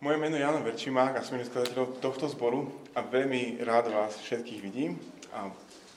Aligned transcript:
Moje 0.00 0.20
meno 0.20 0.36
je 0.36 0.44
Jano 0.44 0.60
Verčimák 0.60 1.16
a 1.16 1.24
som 1.24 1.40
skladateľom 1.40 2.04
tohto 2.04 2.28
zboru 2.28 2.68
a 2.92 3.00
veľmi 3.00 3.64
rád 3.64 3.88
vás 3.88 4.20
všetkých 4.20 4.60
vidím. 4.60 5.00
A 5.32 5.48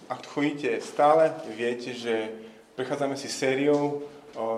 ak 0.08 0.24
chodíte 0.24 0.72
stále, 0.80 1.36
viete, 1.52 1.92
že 1.92 2.32
prechádzame 2.80 3.20
si 3.20 3.28
sériou 3.28 4.08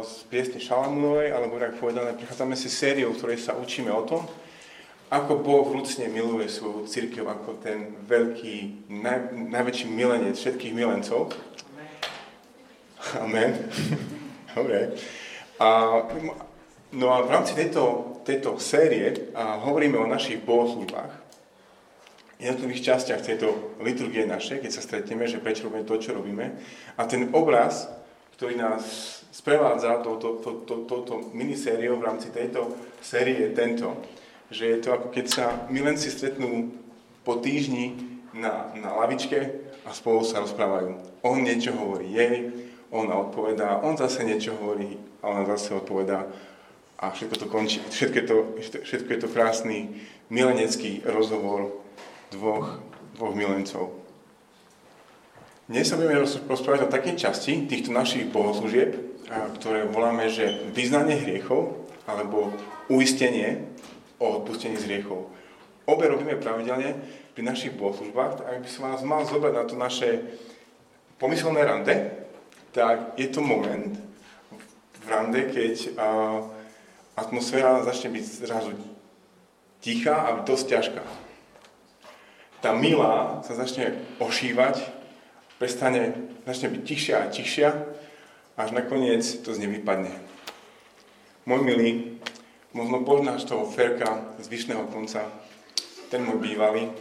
z 0.05 0.13
piesne 0.29 0.62
Šalamúnovej, 0.62 1.33
alebo 1.33 1.57
tak 1.57 1.73
povedané, 1.81 2.13
prechádzame 2.13 2.54
si 2.54 2.69
sériou, 2.69 3.17
v 3.17 3.17
ktorej 3.17 3.39
sa 3.41 3.57
učíme 3.57 3.89
o 3.89 4.05
tom, 4.05 4.29
ako 5.10 5.42
Boh 5.42 5.65
vrúcne 5.73 6.05
miluje 6.05 6.46
svoju 6.46 6.85
církev 6.85 7.26
ako 7.26 7.65
ten 7.65 7.97
veľký, 8.05 8.94
naj, 8.94 9.33
najväčší 9.33 9.89
milenec 9.89 10.37
všetkých 10.37 10.78
milencov. 10.78 11.33
Amen. 13.17 13.58
Dobre. 14.53 14.94
A, 15.58 15.97
no 16.91 17.12
a 17.12 17.23
v 17.23 17.31
rámci 17.31 17.55
tejto 17.55 18.12
tejto 18.23 18.62
série 18.62 19.34
a 19.34 19.57
hovoríme 19.62 19.98
o 19.98 20.09
našich 20.09 20.41
bohoslužbách, 20.45 21.13
jednotlivých 22.41 22.85
častiach 22.93 23.21
tejto 23.21 23.77
liturgie 23.81 24.25
našej, 24.25 24.66
keď 24.66 24.71
sa 24.73 24.81
stretneme, 24.81 25.30
že 25.30 25.41
prečo 25.41 25.69
robíme 25.69 25.85
to, 25.85 26.02
čo 26.02 26.17
robíme. 26.17 26.57
A 26.97 27.02
ten 27.05 27.30
obraz, 27.33 27.85
ktorý 28.38 28.57
nás 28.57 28.81
sprevádza 29.30 30.02
touto 30.02 30.41
to, 30.41 30.52
to, 30.66 30.73
to, 30.89 30.95
to 31.05 31.16
minisériou 31.38 32.02
v 32.02 32.07
rámci 32.09 32.33
tejto 32.33 32.73
série 32.99 33.38
je 33.38 33.49
tento, 33.53 33.94
že 34.49 34.67
je 34.67 34.77
to 34.81 34.89
ako 34.97 35.08
keď 35.13 35.25
sa 35.30 35.45
milenci 35.69 36.09
stretnú 36.09 36.73
po 37.21 37.38
týždni 37.38 37.95
na, 38.33 38.73
na 38.75 38.97
lavičke 38.97 39.61
a 39.85 39.94
spolu 39.94 40.25
sa 40.25 40.41
rozprávajú. 40.41 41.21
On 41.21 41.38
niečo 41.38 41.77
hovorí 41.77 42.11
jej, 42.11 42.49
ona 42.91 43.21
odpovedá, 43.21 43.80
on 43.85 43.95
zase 43.95 44.25
niečo 44.25 44.58
hovorí 44.58 44.97
a 45.21 45.31
ona 45.31 45.45
zase 45.55 45.77
odpovedá 45.77 46.27
a 47.01 47.09
všetko 47.09 47.35
to 47.35 47.47
končí, 47.49 47.81
všetko 47.89 48.17
je 48.21 48.25
to, 48.29 48.37
všetko 48.85 49.09
je 49.09 49.19
to 49.25 49.33
krásny 49.33 49.77
milenecký 50.29 51.01
rozhovor 51.01 51.73
dvoch, 52.30 52.77
dvoch 53.17 53.33
milencov. 53.33 53.97
Dnes 55.66 55.89
sa 55.89 55.97
budeme 55.97 56.21
rozprávať 56.21 56.85
o 56.85 56.93
takej 56.93 57.16
časti 57.17 57.66
týchto 57.66 57.89
našich 57.89 58.30
bohoslúžieb, 58.30 59.02
ktoré 59.58 59.89
voláme, 59.89 60.30
že 60.30 60.61
vyznanie 60.77 61.17
hriechov 61.17 61.89
alebo 62.05 62.53
uistenie 62.85 63.65
o 64.21 64.38
odpustení 64.38 64.77
z 64.77 64.86
hriechov. 64.86 65.31
Obe 65.89 66.05
robíme 66.05 66.38
pravidelne 66.38 67.02
pri 67.33 67.41
našich 67.41 67.73
bohoslužbách, 67.73 68.43
tak 68.43 68.45
ak 68.45 68.61
by 68.61 68.69
som 68.69 68.83
vás 68.93 69.02
mal 69.02 69.25
zobrať 69.25 69.53
na 69.58 69.63
to 69.65 69.73
naše 69.80 70.38
pomyselné 71.17 71.65
rande, 71.65 71.95
tak 72.75 73.17
je 73.17 73.25
to 73.31 73.41
moment 73.41 73.97
v 75.02 75.05
rande, 75.09 75.49
keď 75.49 75.75
uh, 75.97 76.61
atmosféra 77.16 77.84
začne 77.84 78.14
byť 78.14 78.26
zrazu 78.45 78.73
tichá 79.81 80.30
a 80.30 80.30
dosť 80.45 80.66
ťažká. 80.67 81.04
Tá 82.62 82.78
milá 82.78 83.42
sa 83.42 83.58
začne 83.58 83.98
ošívať, 84.22 84.86
prestane, 85.58 86.14
začne 86.45 86.70
byť 86.70 86.82
tichšia 86.86 87.16
a 87.26 87.32
tichšia, 87.34 87.70
až 88.54 88.70
nakoniec 88.78 89.26
to 89.42 89.50
z 89.58 89.66
nej 89.66 89.82
vypadne. 89.82 90.14
Môj 91.50 91.66
milý, 91.66 92.22
možno 92.70 93.02
poznáš 93.02 93.50
toho 93.50 93.66
Ferka 93.66 94.38
z 94.38 94.45
Vyšného 94.45 94.86
konca, 94.94 95.26
ten 96.14 96.22
môj 96.22 96.38
bývalý. 96.38 96.94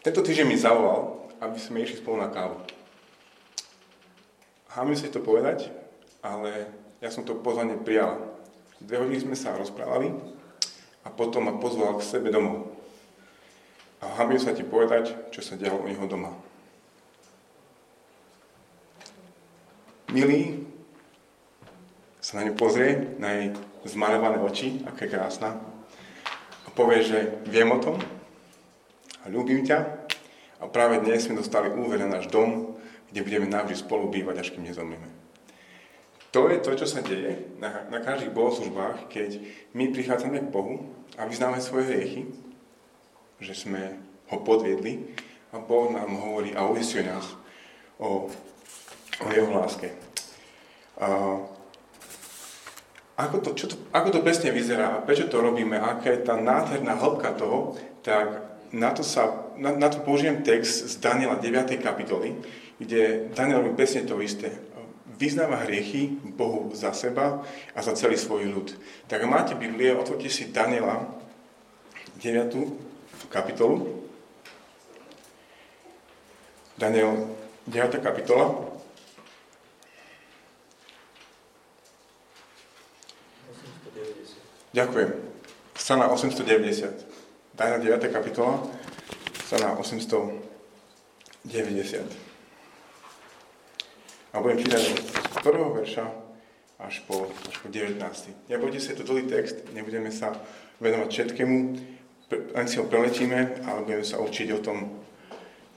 Tento 0.00 0.24
týždeň 0.24 0.46
mi 0.48 0.56
zavolal, 0.56 1.28
aby 1.44 1.58
sme 1.60 1.84
išli 1.84 2.00
spolu 2.00 2.16
na 2.24 2.32
kávu. 2.32 2.56
Hámim 4.72 4.96
si 4.96 5.12
to 5.12 5.20
povedať, 5.20 5.68
ale 6.24 6.70
ja 7.04 7.12
som 7.12 7.28
to 7.28 7.36
pozvanie 7.36 7.76
prijal. 7.76 8.37
Dve 8.78 9.02
hodiny 9.02 9.26
sme 9.26 9.36
sa 9.36 9.58
rozprávali 9.58 10.14
a 11.02 11.08
potom 11.10 11.50
ma 11.50 11.54
pozval 11.58 11.98
k 11.98 12.06
sebe 12.06 12.30
domov. 12.30 12.70
A 13.98 14.06
hambím 14.22 14.38
sa 14.38 14.54
ti 14.54 14.62
povedať, 14.62 15.10
čo 15.34 15.42
sa 15.42 15.58
dialo 15.58 15.82
u 15.82 15.90
neho 15.90 16.06
doma. 16.06 16.30
Milý 20.14 20.64
sa 22.22 22.38
na 22.38 22.46
ňu 22.46 22.54
pozrie, 22.54 23.18
na 23.18 23.28
jej 23.34 23.46
zmalované 23.84 24.38
oči, 24.38 24.80
aké 24.86 25.10
krásna, 25.10 25.58
a 26.64 26.68
povie, 26.70 27.02
že 27.02 27.18
viem 27.48 27.68
o 27.68 27.82
tom 27.82 27.98
a 29.24 29.26
ľúbim 29.26 29.66
ťa 29.66 29.78
a 30.60 30.70
práve 30.70 31.02
dnes 31.02 31.26
sme 31.26 31.40
dostali 31.40 31.72
úver 31.72 31.98
na 31.98 32.20
náš 32.20 32.30
dom, 32.30 32.78
kde 33.10 33.24
budeme 33.24 33.48
navždy 33.50 33.74
spolu 33.80 34.06
bývať, 34.12 34.36
až 34.44 34.48
kým 34.54 34.68
nezomrieme. 34.68 35.17
To 36.36 36.52
je 36.52 36.60
to, 36.60 36.76
čo 36.76 36.84
sa 36.84 37.00
deje 37.00 37.56
na, 37.56 37.88
na 37.88 38.04
každých 38.04 38.36
bohoslužbách, 38.36 39.08
keď 39.08 39.40
my 39.72 39.88
prichádzame 39.88 40.44
k 40.44 40.52
Bohu 40.52 40.84
a 41.16 41.24
vyznáme 41.24 41.56
svoje 41.64 41.88
hriechy, 41.88 42.22
že 43.40 43.56
sme 43.56 43.96
ho 44.28 44.36
podviedli 44.44 45.08
a 45.52 45.56
Boh 45.56 45.88
nám 45.88 46.12
hovorí 46.20 46.52
a 46.52 46.68
uistuje 46.68 47.08
nás 47.08 47.24
o, 47.96 48.28
o 49.24 49.26
jeho 49.32 49.48
láske. 49.56 49.88
A, 51.00 51.40
ako 53.16 53.36
to, 53.40 53.50
čo 53.56 53.66
to, 53.72 53.76
ako 53.96 54.20
to 54.20 54.20
presne 54.20 54.52
vyzerá 54.52 55.00
prečo 55.08 55.32
to 55.32 55.40
robíme, 55.40 55.80
aká 55.80 56.12
je 56.12 56.28
tá 56.28 56.36
nádherná 56.36 56.92
hĺbka 57.00 57.40
toho, 57.40 57.72
tak 58.04 58.44
na 58.68 58.92
to, 58.92 59.00
sa, 59.00 59.48
na, 59.56 59.72
na 59.72 59.88
to 59.88 60.04
použijem 60.04 60.44
text 60.44 60.92
z 60.92 60.94
Daniela 61.00 61.40
9. 61.40 61.72
kapitoly, 61.80 62.36
kde 62.76 63.32
Daniel 63.32 63.64
robí 63.64 63.72
presne 63.80 64.04
to 64.04 64.20
isté 64.20 64.67
vyznáva 65.18 65.66
hriechy 65.66 66.14
Bohu 66.22 66.70
za 66.72 66.94
seba 66.94 67.42
a 67.74 67.82
za 67.82 67.98
celý 67.98 68.14
svoj 68.14 68.46
ľud. 68.46 68.78
Tak 69.10 69.26
ak 69.26 69.28
máte 69.28 69.58
Biblie, 69.58 69.90
otvorte 69.90 70.30
si 70.30 70.54
Daniela 70.54 71.02
9. 72.22 72.54
kapitolu. 73.26 74.06
Daniel 76.78 77.34
9. 77.66 77.98
kapitola. 77.98 78.70
Ďakujem. 84.70 85.10
Strana 85.74 86.06
890. 86.14 87.58
Daniel 87.58 87.98
9. 87.98 88.14
kapitola, 88.14 88.62
strana 89.42 89.74
890 89.74 92.27
a 94.32 94.40
budem 94.40 94.60
čítať 94.64 94.82
od 95.36 95.40
prvého 95.40 95.70
verša 95.72 96.04
až 96.78 97.02
po, 97.10 97.26
až 97.26 97.56
po 97.58 97.68
19. 97.72 97.98
Nebojte 98.48 98.78
sa, 98.78 98.88
je 98.94 98.98
to 99.02 99.08
dlhý 99.08 99.26
text, 99.26 99.56
nebudeme 99.74 100.14
sa 100.14 100.36
venovať 100.78 101.08
všetkému, 101.10 101.56
len 102.30 102.66
si 102.68 102.76
ho 102.78 102.86
preletíme, 102.86 103.64
ale 103.66 103.82
budeme 103.82 104.04
sa 104.06 104.20
učiť 104.22 104.48
o 104.54 104.62
tom, 104.62 105.02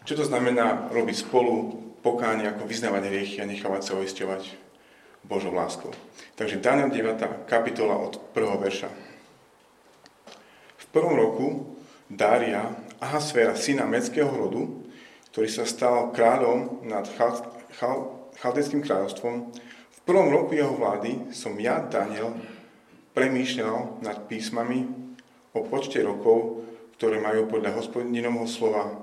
čo 0.05 0.13
to 0.13 0.25
znamená 0.27 0.91
robiť 0.93 1.25
spolu 1.25 1.81
pokánie, 2.01 2.49
ako 2.49 2.69
vyznávať 2.69 3.07
hriechy 3.07 3.37
a 3.41 3.49
nechávať 3.49 3.81
sa 3.81 3.97
oisťovať 3.97 4.43
Božou 5.25 5.53
láskou. 5.53 5.93
Takže 6.33 6.61
Daniel 6.61 6.89
9. 6.89 7.45
kapitola 7.45 7.97
od 7.97 8.17
prvého 8.33 8.57
verša. 8.57 8.89
V 10.81 10.85
prvom 10.89 11.13
roku 11.13 11.77
Dária 12.09 12.73
Ahasféra, 13.01 13.57
syna 13.57 13.87
Meckého 13.87 14.29
rodu, 14.29 14.69
ktorý 15.31 15.47
sa 15.47 15.63
stal 15.63 16.11
kráľom 16.11 16.83
nad 16.85 17.07
Chal, 17.15 17.39
Chal, 17.79 18.20
Chaldejským 18.41 18.81
kráľovstvom, 18.81 19.53
v 19.93 19.99
prvom 20.01 20.33
roku 20.33 20.57
jeho 20.57 20.73
vlády 20.73 21.29
som 21.29 21.53
ja, 21.61 21.77
Daniel, 21.77 22.33
premýšľal 23.13 24.01
nad 24.01 24.25
písmami 24.25 24.89
o 25.53 25.61
počte 25.61 26.01
rokov, 26.01 26.65
ktoré 26.97 27.21
majú 27.21 27.45
podľa 27.45 27.77
hospodinovho 27.77 28.49
slova, 28.49 28.97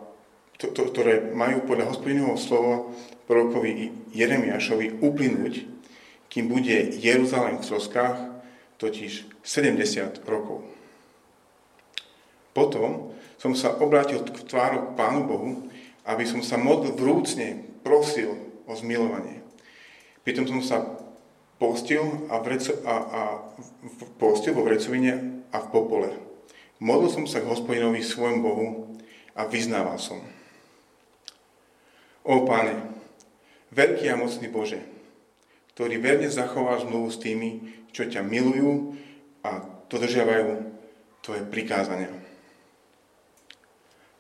to, 0.59 0.75
to, 0.75 0.91
ktoré 0.91 1.31
majú 1.31 1.63
podľa 1.71 1.87
hospodinovho 1.87 2.35
slova 2.35 2.91
prorokovi 3.31 4.11
Jeremiášovi 4.11 5.07
uplynúť, 5.07 5.71
kým 6.27 6.51
bude 6.51 6.99
Jeruzalém 6.99 7.63
v 7.63 7.67
troskách, 7.71 8.19
totiž 8.83 9.39
70 9.47 10.19
rokov. 10.27 10.67
Potom 12.51 13.15
som 13.39 13.55
sa 13.55 13.71
obrátil 13.79 14.19
k 14.27 14.35
tváru 14.51 14.91
k 14.91 14.95
Pánu 14.99 15.31
Bohu, 15.31 15.51
aby 16.03 16.27
som 16.27 16.43
sa 16.43 16.59
modlil 16.59 16.99
vrúcne, 16.99 17.63
prosil 17.87 18.48
o 18.69 18.73
zmilovanie. 18.77 19.41
Pritom 20.23 20.45
som 20.45 20.61
sa 20.61 20.79
postil, 21.59 22.05
a 22.31 22.39
vreco, 22.39 22.77
a, 22.85 22.95
a, 22.95 23.23
postil 24.21 24.55
vo 24.55 24.63
vrecovine 24.63 25.43
a 25.51 25.59
v 25.65 25.71
popole. 25.73 26.09
Modlil 26.79 27.11
som 27.11 27.25
sa 27.27 27.43
k 27.43 27.51
hospodinovi 27.51 28.05
svojom 28.05 28.39
Bohu 28.39 28.69
a 29.35 29.49
vyznával 29.49 29.99
som. 29.99 30.23
O 32.23 32.45
Pane, 32.47 32.77
veľký 33.75 34.07
a 34.13 34.21
mocný 34.21 34.47
Bože, 34.53 34.85
ktorý 35.75 35.99
verne 35.99 36.29
zachová 36.31 36.79
zmluvu 36.79 37.09
s 37.09 37.19
tými, 37.19 37.51
čo 37.91 38.07
ťa 38.07 38.23
milujú 38.23 38.95
a 39.43 39.65
dodržiavajú 39.89 40.77
Tvoje 41.19 41.43
prikázania. 41.51 42.09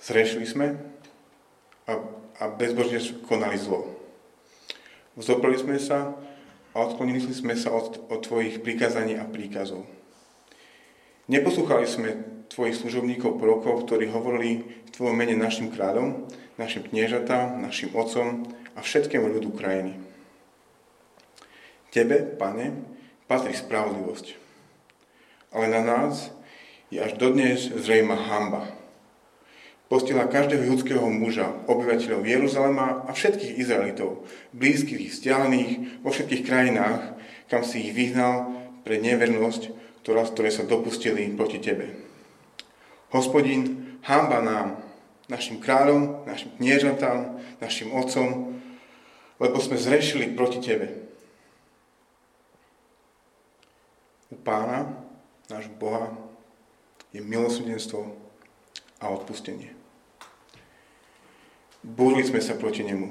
Zrešili 0.03 0.45
sme 0.45 0.77
a, 1.87 1.93
a 2.43 2.45
bezbožne 2.53 2.99
konali 3.25 3.57
zlo. 3.57 3.98
Vzoprali 5.19 5.59
sme 5.59 5.83
sa 5.83 6.15
a 6.71 6.77
odklonili 6.79 7.19
sme 7.19 7.59
sa 7.59 7.75
od, 7.75 8.07
od 8.07 8.23
Tvojich 8.23 8.63
prikázaní 8.63 9.19
a 9.19 9.27
príkazov. 9.27 9.83
Neposlúchali 11.27 11.85
sme 11.85 12.11
tvojich 12.49 12.81
služobníkov 12.81 13.37
prorokov, 13.37 13.85
ktorí 13.85 14.09
hovorili 14.09 14.65
v 14.65 14.91
tvojom 14.97 15.13
mene 15.13 15.37
našim 15.37 15.69
kráľom, 15.69 16.25
našim 16.57 16.89
kniežatám, 16.89 17.61
našim 17.61 17.93
otcom 17.93 18.49
a 18.73 18.81
všetkému 18.81 19.29
ľudu 19.37 19.53
krajiny. 19.53 20.01
Tebe, 21.93 22.25
pane, 22.41 22.73
patrí 23.29 23.53
spravodlivosť. 23.53 24.27
Ale 25.53 25.69
na 25.69 25.85
nás 25.85 26.33
je 26.89 27.01
až 27.01 27.21
dodnes 27.21 27.69
zrejma 27.69 28.17
hamba. 28.17 28.65
Postihla 29.89 30.29
každého 30.29 30.69
judského 30.69 31.09
muža, 31.09 31.49
obyvateľov 31.65 32.29
Jeruzalema 32.29 33.09
a 33.09 33.11
všetkých 33.17 33.57
Izraelitov, 33.57 34.29
blízkych, 34.53 35.09
vzdialených, 35.09 36.05
vo 36.05 36.13
všetkých 36.13 36.45
krajinách, 36.45 37.17
kam 37.49 37.65
si 37.65 37.89
ich 37.89 37.97
vyhnal 37.97 38.53
pre 38.85 39.01
nevernosť, 39.01 39.73
ktorá, 40.05 40.29
ktoré 40.29 40.53
sa 40.53 40.69
dopustili 40.69 41.33
proti 41.33 41.57
Tebe. 41.57 41.97
Hospodin, 43.17 43.97
hamba 44.05 44.45
nám, 44.45 44.69
našim 45.33 45.57
kráľom, 45.57 46.29
našim 46.29 46.53
kniežatám, 46.61 47.41
našim 47.57 47.89
otcom, 47.89 48.61
lebo 49.41 49.57
sme 49.57 49.81
zrešili 49.81 50.37
proti 50.37 50.61
Tebe. 50.61 51.09
U 54.29 54.37
pána, 54.37 55.01
nášho 55.49 55.73
Boha, 55.81 56.13
je 57.17 57.25
milosrdenstvo 57.25 58.13
a 59.01 59.09
odpustenie. 59.09 59.78
Búrili 61.83 62.27
sme 62.27 62.43
sa 62.43 62.59
proti 62.59 62.83
nemu. 62.83 63.09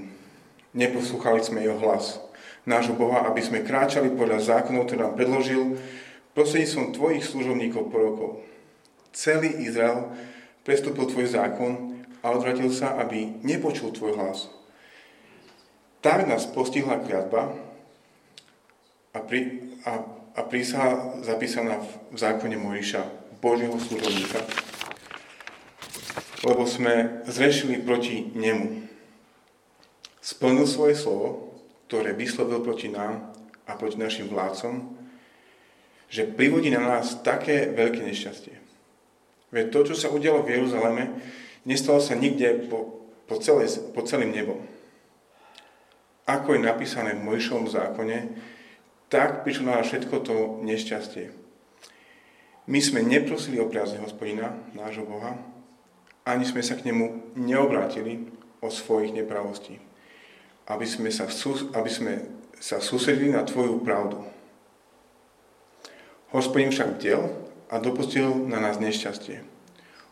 Neposlúchali 0.75 1.41
sme 1.41 1.63
jeho 1.63 1.79
hlas, 1.79 2.19
nášho 2.67 2.93
Boha, 2.93 3.25
aby 3.25 3.39
sme 3.41 3.65
kráčali 3.65 4.13
podľa 4.13 4.43
zákonov, 4.43 4.85
ktoré 4.87 4.99
nám 5.07 5.15
predložil 5.15 5.79
prostredníctvom 6.35 6.93
tvojich 6.93 7.23
služobníkov 7.25 7.89
prorokov. 7.89 8.45
Celý 9.15 9.49
Izrael 9.65 10.13
prestúpil 10.61 11.09
tvoj 11.09 11.27
zákon 11.33 12.03
a 12.21 12.29
odvratil 12.35 12.69
sa, 12.69 12.99
aby 13.01 13.41
nepočul 13.41 13.95
tvoj 13.95 14.19
hlas. 14.19 14.51
Tak 16.05 16.29
nás 16.29 16.45
postihla 16.45 17.01
kliatba 17.01 17.57
a, 19.15 19.19
pri, 19.23 19.73
a 19.87 20.17
a 20.37 20.45
prísaha 20.45 21.17
zapísaná 21.25 21.81
v 22.13 22.17
zákone 22.17 22.61
Mojžiša, 22.61 23.01
Božieho 23.41 23.73
služobníka, 23.81 24.37
lebo 26.47 26.63
sme 26.63 27.19
zrešili 27.27 27.83
proti 27.83 28.31
nemu. 28.31 28.87
Splnil 30.23 30.63
svoje 30.63 30.95
slovo, 30.95 31.51
ktoré 31.91 32.15
vyslovil 32.15 32.63
proti 32.63 32.87
nám 32.87 33.35
a 33.67 33.75
proti 33.75 33.99
našim 33.99 34.31
vládcom, 34.31 34.95
že 36.07 36.23
privodí 36.23 36.71
na 36.71 36.79
nás 36.79 37.19
také 37.19 37.67
veľké 37.75 37.99
nešťastie. 37.99 38.55
Veď 39.51 39.65
to, 39.71 39.79
čo 39.91 39.95
sa 39.95 40.11
udialo 40.11 40.43
v 40.43 40.55
Jeruzaleme, 40.55 41.03
nestalo 41.67 41.99
sa 41.99 42.15
nikde 42.15 42.67
po, 42.71 43.07
po, 43.27 43.39
celé, 43.43 43.67
po 43.91 44.03
celým 44.07 44.31
nebom. 44.31 44.63
Ako 46.27 46.55
je 46.55 46.63
napísané 46.63 47.15
v 47.15 47.23
Mojšovom 47.23 47.71
zákone, 47.71 48.35
tak 49.07 49.47
prišlo 49.47 49.71
na 49.71 49.83
všetko 49.83 50.15
to 50.23 50.35
nešťastie. 50.63 51.31
My 52.67 52.83
sme 52.83 52.99
neprosili 52.99 53.63
o 53.63 53.71
priazne 53.71 54.03
hospodina, 54.03 54.51
nášho 54.75 55.07
Boha, 55.07 55.39
ani 56.27 56.43
sme 56.43 56.59
sa 56.59 56.75
k 56.75 56.83
nemu 56.91 57.39
neobrátili 57.39 58.27
o 58.59 58.67
svojich 58.67 59.15
nepravostí, 59.15 59.79
aby 60.67 60.83
sme 60.83 61.07
sa, 61.07 61.31
aby 61.71 61.87
sme 61.87 62.13
sa 62.59 62.83
susedili 62.83 63.31
na 63.31 63.47
Tvoju 63.47 63.79
pravdu. 63.79 64.19
Hospodin 66.35 66.75
však 66.75 66.99
bdel 66.99 67.23
a 67.71 67.79
dopustil 67.79 68.27
na 68.51 68.59
nás 68.59 68.75
nešťastie. 68.83 69.47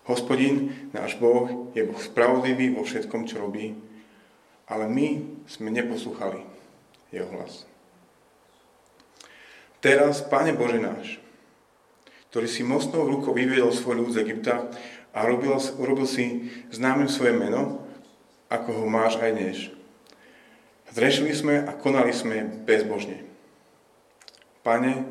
Hospodin, 0.07 0.87
náš 0.95 1.19
Boh, 1.19 1.73
je 1.75 1.83
Boh 1.83 1.99
spravodlivý 1.99 2.71
vo 2.71 2.87
všetkom, 2.87 3.27
čo 3.27 3.41
robí, 3.41 3.75
ale 4.69 4.87
my 4.87 5.19
sme 5.49 5.73
neposlúchali 5.73 6.45
jeho 7.11 7.27
hlas. 7.35 7.67
Teraz, 9.81 10.21
Pane 10.23 10.53
Bože 10.53 10.79
náš, 10.79 11.19
ktorý 12.29 12.47
si 12.51 12.67
mocnou 12.67 13.07
rukou 13.07 13.33
vyviedol 13.33 13.73
svoj 13.73 14.05
ľud 14.05 14.09
z 14.13 14.21
Egypta 14.27 14.67
a 15.15 15.23
robil, 15.23 15.55
urobil 15.79 16.03
si 16.03 16.51
známym 16.75 17.07
svoje 17.07 17.31
meno, 17.31 17.79
ako 18.51 18.83
ho 18.83 18.85
máš 18.85 19.15
aj 19.23 19.31
dnes. 19.31 19.57
Zrešili 20.91 21.31
sme 21.31 21.63
a 21.63 21.71
konali 21.71 22.11
sme 22.11 22.43
bezbožne. 22.67 23.23
Pane, 24.61 25.07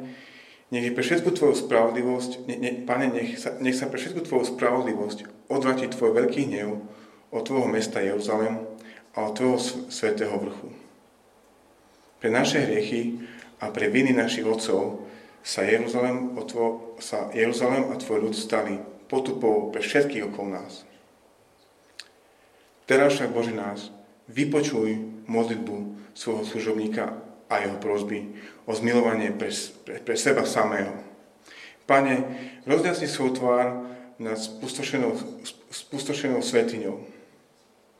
nech 0.68 0.92
pre 0.92 1.02
všetku 1.02 1.32
Tvoju 1.32 1.56
spravodlivosť, 1.56 2.30
ne, 2.44 2.56
ne, 2.60 2.70
Pane, 2.84 3.08
nech 3.08 3.40
sa, 3.40 3.56
nech 3.58 3.74
sa 3.74 3.88
pre 3.88 3.96
všetku 3.96 4.28
Tvoju 4.28 4.54
spravodlivosť 4.54 5.48
odvráti 5.48 5.88
Tvoj 5.88 6.12
veľký 6.20 6.52
hnev 6.52 6.84
od 7.32 7.42
Tvojho 7.42 7.68
mesta 7.72 8.04
Jeruzalem 8.04 8.60
a 9.16 9.18
od 9.24 9.32
Tvojho 9.34 9.58
svetého 9.88 10.36
vrchu. 10.36 10.68
Pre 12.20 12.28
naše 12.28 12.60
hriechy 12.60 13.24
a 13.60 13.72
pre 13.72 13.88
viny 13.88 14.12
našich 14.12 14.44
otcov 14.44 15.04
sa 15.44 15.60
Jeruzalem, 15.60 16.32
tvo, 16.48 16.96
sa 16.96 17.28
Jeruzalem 17.36 17.92
a 17.92 18.00
tvoj 18.00 18.28
ľud 18.28 18.36
stali 18.36 18.80
potupou 19.14 19.70
pre 19.70 19.78
všetkých 19.78 20.26
okolo 20.26 20.58
nás. 20.58 20.82
Teraz 22.90 23.14
však, 23.14 23.30
Bože 23.30 23.54
nás, 23.54 23.94
vypočuj 24.26 24.98
modlitbu 25.30 25.76
svojho 26.18 26.42
služobníka 26.42 27.14
a 27.46 27.62
jeho 27.62 27.78
prosby 27.78 28.34
o 28.66 28.74
zmilovanie 28.74 29.30
pre, 29.30 29.54
pre, 29.86 30.02
pre 30.02 30.16
seba 30.18 30.42
samého. 30.42 30.90
Pane, 31.86 32.26
rozjasni 32.66 33.06
svoj 33.06 33.38
tvár 33.38 33.86
nad 34.18 34.34
spustošenou, 34.34 35.14
spustošenou 35.70 36.40
svetiňou. 36.42 36.96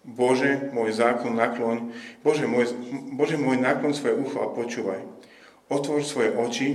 Bože, 0.05 0.69
môj 0.75 0.93
zákon 0.93 1.33
nakloň, 1.33 1.95
Bože 2.21 2.45
môj, 2.45 2.75
Bože 3.17 3.41
môj 3.41 3.57
nakloň 3.63 3.93
svoje 3.97 4.15
ucho 4.21 4.43
a 4.43 4.53
počúvaj. 4.53 5.01
Otvor 5.73 6.05
svoje 6.05 6.37
oči 6.37 6.69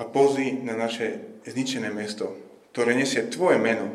a 0.00 0.08
pozri 0.08 0.56
na 0.64 0.72
naše 0.72 1.20
zničené 1.44 1.92
mesto, 1.92 2.32
ktoré 2.74 2.98
nesie 2.98 3.22
Tvoje 3.30 3.54
meno. 3.62 3.86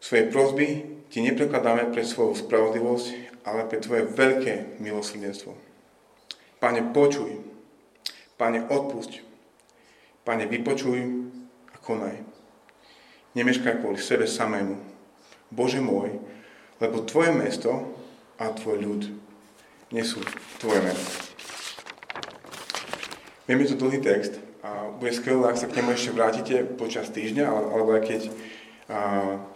Svoje 0.00 0.32
prosby 0.32 0.96
Ti 1.12 1.24
neprekladáme 1.24 1.88
pre 1.92 2.04
svoju 2.04 2.36
spravodlivosť, 2.36 3.06
ale 3.44 3.68
pre 3.68 3.80
Tvoje 3.84 4.08
veľké 4.08 4.80
milosrdenstvo. 4.80 5.52
Pane, 6.56 6.88
počuj. 6.92 7.36
Pane, 8.40 8.64
odpusť. 8.64 9.20
Pane, 10.24 10.48
vypočuj 10.48 11.00
a 11.72 11.76
konaj. 11.80 12.16
Nemeškaj 13.36 13.84
kvôli 13.84 14.00
sebe 14.00 14.24
samému. 14.24 14.80
Bože 15.52 15.84
môj, 15.84 16.16
lebo 16.80 17.04
Tvoje 17.04 17.32
mesto 17.36 17.92
a 18.40 18.52
Tvoj 18.52 18.76
ľud 18.84 19.02
nesú 19.92 20.20
Tvoje 20.60 20.80
meno. 20.80 21.02
Viem, 23.48 23.64
je 23.64 23.72
to 23.72 23.80
dlhý 23.80 24.00
text 24.00 24.47
a 24.62 24.90
bude 24.98 25.14
skvelé, 25.14 25.48
ak 25.48 25.60
sa 25.60 25.70
k 25.70 25.78
nemu 25.78 25.94
ešte 25.94 26.10
vrátite 26.10 26.56
počas 26.76 27.08
týždňa, 27.14 27.46
alebo 27.46 27.94
aj 27.94 28.02
keď 28.02 28.22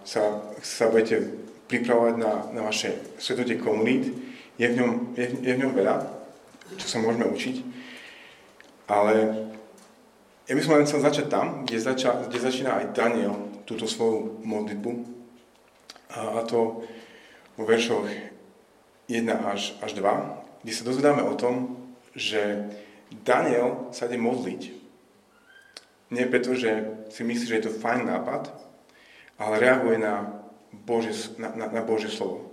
sa, 0.05 0.23
sa 0.61 0.85
budete 0.93 1.43
pripravovať 1.67 2.15
na, 2.21 2.33
na 2.53 2.61
vaše 2.69 2.93
svetotie 3.17 3.57
komunít. 3.57 4.13
Je 4.61 4.69
v, 4.69 4.77
ňom, 4.77 5.17
je, 5.17 5.27
je 5.41 5.53
v 5.57 5.61
ňom 5.65 5.73
veľa, 5.73 5.97
čo 6.77 6.87
sa 6.87 7.01
môžeme 7.01 7.25
učiť. 7.25 7.57
Ale 8.93 9.15
ja 10.45 10.53
by 10.53 10.61
som 10.61 10.77
len 10.77 10.85
chcel 10.85 11.01
začať 11.01 11.27
tam, 11.33 11.65
kde, 11.65 11.81
zača, 11.81 12.29
kde 12.29 12.39
začína 12.45 12.77
aj 12.77 12.93
Daniel 12.93 13.35
túto 13.65 13.89
svoju 13.89 14.45
modlitbu. 14.45 14.91
A, 16.13 16.21
a 16.37 16.41
to 16.45 16.85
vo 17.57 17.65
veršoch 17.65 18.05
1 19.09 19.25
až, 19.49 19.73
až 19.81 19.97
2, 19.97 20.61
kde 20.61 20.73
sa 20.77 20.85
dozvedáme 20.85 21.25
o 21.25 21.35
tom, 21.41 21.81
že 22.13 22.69
Daniel 23.25 23.89
sa 23.97 24.05
ide 24.13 24.21
modliť. 24.21 24.82
Nie 26.13 26.29
preto, 26.29 26.53
že 26.53 26.93
si 27.09 27.25
myslí, 27.25 27.45
že 27.49 27.57
je 27.57 27.65
to 27.73 27.79
fajn 27.81 28.05
nápad, 28.05 28.53
ale 29.41 29.57
reaguje 29.57 29.97
na 29.97 30.45
Bože, 30.69 31.33
na, 31.41 31.57
na, 31.57 31.67
na 31.73 31.81
Bože 31.81 32.13
slovo. 32.13 32.53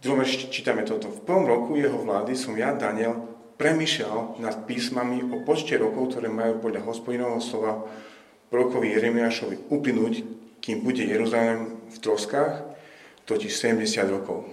Druhom 0.00 0.24
čítame 0.26 0.82
toto. 0.82 1.12
V 1.12 1.22
prvom 1.22 1.46
roku 1.46 1.76
jeho 1.78 1.94
vlády 1.94 2.34
som 2.34 2.56
ja, 2.56 2.72
Daniel, 2.74 3.28
premýšľal 3.60 4.42
nad 4.42 4.66
písmami 4.66 5.22
o 5.28 5.44
počte 5.46 5.78
rokov, 5.78 6.16
ktoré 6.16 6.26
majú 6.26 6.58
podľa 6.58 6.82
hospodinovho 6.88 7.38
slova 7.38 7.86
prorokovi 8.50 8.90
Jeremiášovi 8.96 9.70
uplynúť, 9.70 10.26
kým 10.58 10.82
bude 10.82 11.06
Jeruzalém 11.06 11.78
v 11.86 11.96
troskách, 12.02 12.66
totiž 13.28 13.54
70 13.54 13.86
rokov. 14.10 14.48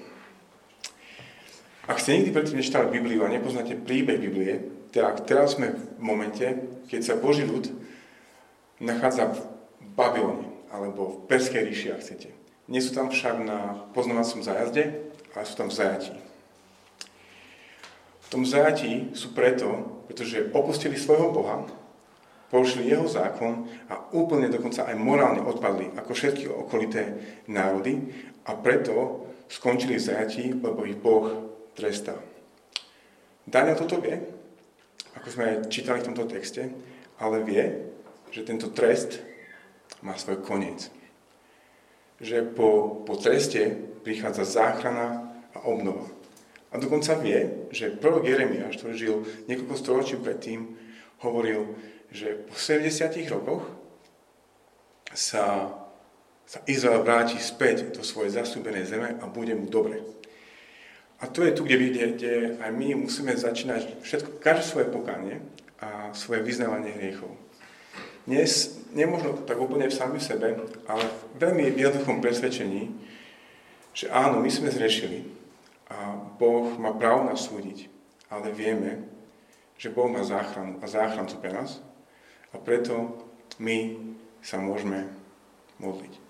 Ak 1.89 1.97
ste 1.97 2.21
nikdy 2.21 2.29
predtým 2.29 2.61
nečítali 2.61 2.93
Bibliu 2.93 3.25
a 3.25 3.33
nepoznáte 3.33 3.73
príbeh 3.73 4.21
Biblie, 4.21 4.78
tak 4.89 5.25
teraz 5.29 5.57
sme 5.57 5.73
v 5.73 5.81
momente, 6.01 6.45
keď 6.89 7.01
sa 7.01 7.21
Boží 7.21 7.45
ľud 7.45 7.69
nachádza 8.81 9.29
v 9.29 9.39
Babylone, 9.93 10.49
alebo 10.69 11.01
v 11.09 11.17
Perskej 11.29 11.65
ríši, 11.65 11.93
ak 11.93 12.01
chcete. 12.01 12.29
Nie 12.69 12.81
sú 12.81 12.93
tam 12.93 13.09
však 13.09 13.41
na 13.41 13.89
poznávacom 13.97 14.45
zájazde, 14.45 15.09
ale 15.33 15.45
sú 15.45 15.55
tam 15.57 15.69
v 15.73 15.77
zajatí. 15.77 16.15
V 18.25 18.27
tom 18.29 18.45
zajatí 18.45 19.17
sú 19.17 19.33
preto, 19.33 19.99
pretože 20.05 20.53
opustili 20.53 20.93
svojho 20.93 21.33
Boha 21.33 21.65
porušili 22.49 22.89
jeho 22.89 23.05
zákon 23.05 23.69
a 23.89 24.09
úplne 24.13 24.49
dokonca 24.49 24.89
aj 24.89 24.97
morálne 24.97 25.41
odpadli, 25.45 25.93
ako 25.93 26.11
všetky 26.17 26.49
okolité 26.49 27.13
národy 27.45 28.09
a 28.45 28.57
preto 28.57 29.25
skončili 29.49 30.01
v 30.01 30.05
zajatí, 30.05 30.45
lebo 30.57 30.85
ich 30.85 30.97
Boh 30.97 31.29
trestá. 31.77 32.17
Daniel 33.45 33.77
toto 33.77 34.01
vie, 34.01 34.17
ako 35.19 35.27
sme 35.27 35.67
čítali 35.67 35.99
v 35.99 36.07
tomto 36.11 36.25
texte, 36.31 36.71
ale 37.19 37.43
vie, 37.43 37.91
že 38.31 38.47
tento 38.47 38.71
trest 38.71 39.19
má 39.99 40.15
svoj 40.15 40.39
koniec. 40.39 40.87
Že 42.23 42.55
po, 42.55 43.03
po 43.03 43.19
treste 43.19 43.75
prichádza 44.07 44.47
záchrana 44.47 45.35
a 45.51 45.67
obnova. 45.67 46.07
A 46.71 46.77
dokonca 46.77 47.17
vie, 47.19 47.67
že 47.73 47.91
prorok 47.91 48.29
Jeremiáš, 48.29 48.79
ktorý 48.79 48.93
žil 48.95 49.15
niekoľko 49.49 49.75
storočí 49.75 50.15
predtým, 50.15 50.77
hovoril, 51.19 51.75
že 52.13 52.39
po 52.47 52.55
70 52.55 53.11
rokoch 53.27 53.65
sa, 55.11 55.73
sa 56.45 56.59
Izrael 56.69 57.01
vráti 57.01 57.41
späť 57.41 57.91
do 57.91 58.05
svojej 58.05 58.37
zasúbenej 58.39 58.85
zeme 58.85 59.09
a 59.19 59.25
bude 59.27 59.57
mu 59.57 59.67
dobre. 59.67 59.99
A 61.19 61.27
to 61.27 61.43
je 61.43 61.51
tu, 61.51 61.67
kde, 61.67 61.77
vidie, 61.77 62.05
kde 62.15 62.33
aj 62.63 62.71
my 62.71 62.95
musíme 62.95 63.35
začínať 63.35 63.99
všetko, 63.99 64.39
každé 64.39 64.63
svoje 64.63 64.87
pokánie 64.87 65.43
a 65.83 66.15
svoje 66.15 66.39
vyznávanie 66.47 66.95
hriechov. 66.95 67.35
Dnes 68.23 68.79
nemôžno 68.95 69.35
tak 69.43 69.59
úplne 69.59 69.91
v 69.91 69.97
sami 69.99 70.23
sebe, 70.23 70.55
ale 70.87 71.03
v 71.35 71.43
veľmi 71.43 71.75
jednoduchom 71.75 72.23
presvedčení, 72.23 72.87
že 73.91 74.07
áno, 74.07 74.39
my 74.39 74.47
sme 74.47 74.71
zrešili 74.71 75.27
a 75.91 76.15
Boh 76.39 76.77
má 76.79 76.95
právo 76.95 77.27
nás 77.27 77.43
súdiť, 77.49 77.89
ale 78.31 78.53
vieme, 78.53 79.03
že 79.75 79.91
Boh 79.91 80.07
má 80.07 80.23
záchranu 80.23 80.79
a 80.79 80.85
záchrancu 80.87 81.35
pre 81.41 81.51
nás 81.51 81.83
a 82.53 82.61
preto 82.61 83.19
my 83.59 83.97
sa 84.39 84.61
môžeme 84.61 85.09
modliť. 85.83 86.28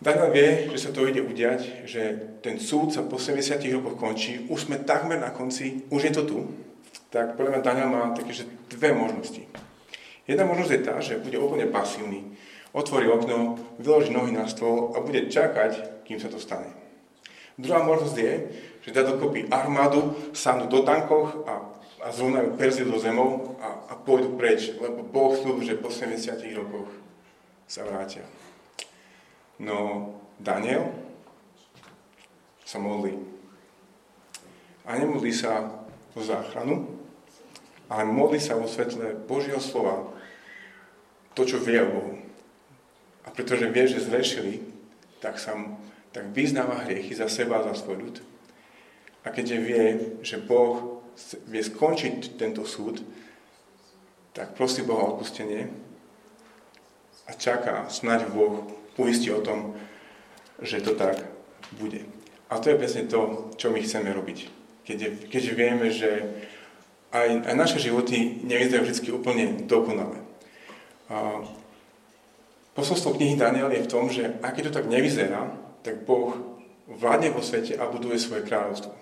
Daniel 0.00 0.32
vie, 0.32 0.72
že 0.72 0.88
sa 0.88 0.90
to 0.96 1.04
ide 1.04 1.20
udiať, 1.20 1.84
že 1.84 2.02
ten 2.40 2.56
súd 2.56 2.88
sa 2.88 3.04
po 3.04 3.20
70 3.20 3.60
rokoch 3.76 4.00
končí, 4.00 4.48
už 4.48 4.66
sme 4.66 4.80
takmer 4.80 5.20
na 5.20 5.28
konci, 5.28 5.84
už 5.92 6.08
je 6.08 6.12
to 6.16 6.22
tu. 6.24 6.38
Tak 7.12 7.36
podľa 7.36 7.60
mňa 7.60 7.62
Daniel 7.62 7.88
má 7.92 8.16
také, 8.16 8.32
že 8.32 8.48
dve 8.72 8.96
možnosti. 8.96 9.44
Jedna 10.24 10.48
možnosť 10.48 10.72
je 10.72 10.80
tá, 10.80 10.94
že 11.04 11.20
bude 11.20 11.36
úplne 11.36 11.68
pasívny. 11.68 12.32
Otvorí 12.72 13.12
okno, 13.12 13.60
vyloží 13.76 14.14
nohy 14.14 14.32
na 14.32 14.48
stôl 14.48 14.96
a 14.96 15.04
bude 15.04 15.28
čakať, 15.28 16.04
kým 16.08 16.16
sa 16.16 16.32
to 16.32 16.40
stane. 16.40 16.72
Druhá 17.60 17.84
možnosť 17.84 18.16
je, 18.16 18.32
že 18.80 18.94
dá 18.96 19.04
dokopy 19.04 19.52
armádu, 19.52 20.16
sánu 20.32 20.64
do 20.70 20.80
tankoch 20.80 21.44
a 21.44 21.80
a 22.00 22.08
zrovnajú 22.08 22.56
Perziu 22.56 22.88
do 22.88 22.96
zemou 22.96 23.60
a, 23.60 23.92
a 23.92 23.94
pôjdu 23.94 24.32
preč, 24.40 24.72
lebo 24.80 25.04
Boh 25.04 25.36
slúbil, 25.36 25.68
že 25.68 25.76
po 25.76 25.92
70 25.92 26.40
rokoch 26.56 26.88
sa 27.68 27.84
vrátia. 27.84 28.24
No 29.60 30.08
Daniel 30.40 30.88
sa 32.64 32.80
modlí. 32.80 33.12
A 34.88 34.96
nemodlí 34.96 35.36
sa 35.36 35.84
o 36.16 36.20
záchranu, 36.24 36.96
ale 37.92 38.08
modlí 38.08 38.40
sa 38.40 38.56
vo 38.56 38.64
svetle 38.64 39.20
Božieho 39.28 39.60
slova 39.60 40.08
to, 41.36 41.44
čo 41.44 41.60
vie 41.60 41.76
o 41.84 41.92
Bohu. 41.92 42.14
A 43.26 43.28
pretože 43.28 43.68
vie, 43.68 43.84
že 43.84 44.08
zrešili, 44.08 44.64
tak, 45.20 45.36
sa, 45.36 45.52
tak 46.10 46.32
vyznáva 46.32 46.88
hriechy 46.88 47.12
za 47.12 47.28
seba 47.28 47.60
a 47.60 47.68
za 47.70 47.84
svoj 47.84 47.96
ľud. 48.00 48.16
A 49.22 49.28
keďže 49.28 49.58
vie, 49.60 49.84
že 50.24 50.40
Boh 50.40 51.04
vie 51.44 51.60
skončiť 51.60 52.40
tento 52.40 52.64
súd, 52.64 53.04
tak 54.32 54.56
prosí 54.56 54.80
Boha 54.80 55.04
o 55.04 55.20
odpustenie 55.20 55.68
a 57.28 57.36
čaká, 57.36 57.92
snáď 57.92 58.32
Boh 58.32 58.79
uistí 59.00 59.32
o 59.32 59.40
tom, 59.40 59.74
že 60.60 60.84
to 60.84 60.92
tak 60.92 61.24
bude. 61.80 62.04
A 62.50 62.58
to 62.58 62.70
je 62.70 62.80
presne 62.80 63.06
to, 63.06 63.50
čo 63.56 63.70
my 63.70 63.80
chceme 63.80 64.10
robiť. 64.10 64.38
Keďže, 64.84 65.08
keďže 65.30 65.52
vieme, 65.54 65.86
že 65.88 66.10
aj, 67.14 67.46
aj 67.46 67.54
naše 67.54 67.78
životy 67.78 68.42
nevyzerajú 68.42 68.90
vždy 68.90 69.10
úplne 69.14 69.44
dokonale. 69.66 70.18
A 71.10 71.42
posolstvo 72.74 73.18
knihy 73.18 73.38
Daniel 73.38 73.70
je 73.70 73.86
v 73.86 73.90
tom, 73.90 74.10
že 74.10 74.38
ak 74.42 74.58
to 74.62 74.70
tak 74.70 74.86
nevyzerá, 74.86 75.50
tak 75.82 76.06
Boh 76.06 76.34
vládne 76.90 77.30
vo 77.30 77.42
svete 77.42 77.78
a 77.78 77.86
buduje 77.86 78.18
svoje 78.18 78.46
kráľovstvo. 78.46 78.94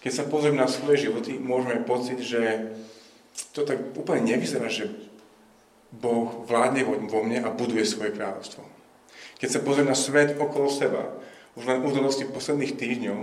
Keď 0.00 0.12
sa 0.12 0.28
pozrieme 0.28 0.60
na 0.60 0.68
svoje 0.68 1.08
životy, 1.08 1.36
môžeme 1.36 1.84
pocit, 1.84 2.20
že 2.20 2.72
to 3.52 3.64
tak 3.64 3.96
úplne 3.96 4.24
nevyzerá, 4.24 4.68
že 4.68 4.88
Boh 5.92 6.44
vládne 6.48 6.84
vo 6.84 7.20
mne 7.20 7.44
a 7.44 7.52
buduje 7.52 7.84
svoje 7.84 8.16
kráľovstvo. 8.16 8.79
Keď 9.40 9.48
sa 9.48 9.64
pozrieme 9.64 9.90
na 9.90 9.98
svet 9.98 10.36
okolo 10.36 10.68
seba, 10.68 11.16
už 11.56 11.64
len 11.64 11.82
udalosti 11.82 12.28
posledných 12.28 12.76
týždňov, 12.76 13.18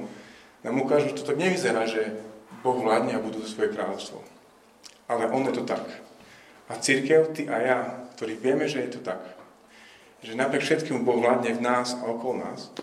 nám 0.66 0.76
ukážu, 0.82 1.14
že 1.14 1.22
to 1.24 1.38
nevyzerá, 1.38 1.86
že 1.86 2.18
Boh 2.66 2.76
vládne 2.82 3.16
a 3.16 3.24
buduje 3.24 3.46
svoje 3.46 3.72
kráľovstvo. 3.72 4.20
Ale 5.08 5.30
on 5.30 5.46
je 5.48 5.54
to 5.56 5.64
tak. 5.64 5.86
A 6.68 6.76
církev, 6.82 7.32
ty 7.32 7.48
a 7.48 7.56
ja, 7.62 7.78
ktorí 8.18 8.36
vieme, 8.36 8.68
že 8.68 8.84
je 8.84 8.98
to 8.98 9.02
tak, 9.06 9.22
že 10.26 10.36
napriek 10.36 10.66
všetkému 10.66 11.06
Boh 11.06 11.22
vládne 11.22 11.56
v 11.56 11.64
nás 11.64 11.94
a 11.96 12.04
okolo 12.10 12.44
nás, 12.44 12.74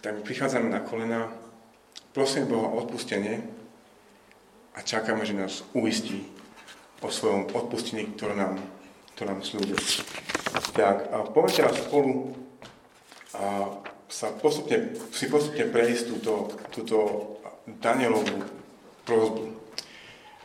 tak 0.00 0.14
my 0.14 0.22
prichádzame 0.22 0.70
na 0.70 0.80
kolena 0.80 1.28
Prosím 2.14 2.48
Boha 2.48 2.72
o 2.72 2.82
odpustenie 2.82 3.44
a 4.74 4.80
čakáme, 4.80 5.22
že 5.22 5.36
nás 5.36 5.62
uistí 5.76 6.24
o 6.98 7.12
svojom 7.12 7.52
odpustení, 7.52 8.10
ktoré 8.16 8.34
nám, 8.34 8.58
ktoré 9.18 9.34
nám 9.34 9.42
slúbil. 9.42 9.74
Tak 10.78 11.10
a 11.10 11.26
poďme 11.26 11.50
teraz 11.58 11.74
spolu 11.82 12.38
a 13.34 13.66
sa 14.06 14.30
postupne, 14.38 14.94
si 15.10 15.26
postupne 15.26 15.66
prejsť 15.66 16.02
túto, 16.06 16.54
túto 16.70 16.96
Danielovú 17.66 18.46
prozbu. 19.02 19.58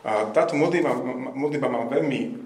A 0.02 0.28
táto 0.34 0.58
modlitba, 0.58 0.90
modlitba 1.38 1.70
má 1.70 1.86
veľmi 1.86 2.36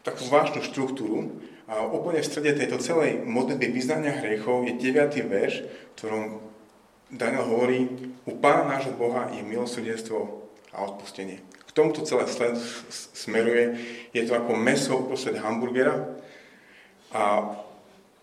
takú 0.00 0.24
zvláštnu 0.24 0.64
štruktúru. 0.64 1.36
A 1.68 1.84
úplne 1.84 2.24
v 2.24 2.28
strede 2.32 2.56
tejto 2.56 2.80
celej 2.80 3.20
modlitby 3.22 3.68
vyznania 3.68 4.18
hriechov 4.24 4.64
je 4.64 4.80
9. 4.80 5.20
verš, 5.28 5.54
v 5.68 5.92
ktorom 6.00 6.24
Daniel 7.12 7.44
hovorí, 7.44 7.86
u 8.24 8.32
Pána 8.40 8.72
nášho 8.72 8.96
Boha 8.96 9.28
je 9.36 9.44
milosrdenstvo 9.44 10.48
a 10.72 10.78
odpustenie. 10.88 11.44
Tomuto 11.74 12.06
celé 12.06 12.24
smeruje. 13.12 13.74
Je 14.14 14.22
to 14.22 14.38
ako 14.38 14.54
meso 14.54 14.94
uprostred 14.94 15.34
hamburgera 15.42 16.14
a 17.10 17.50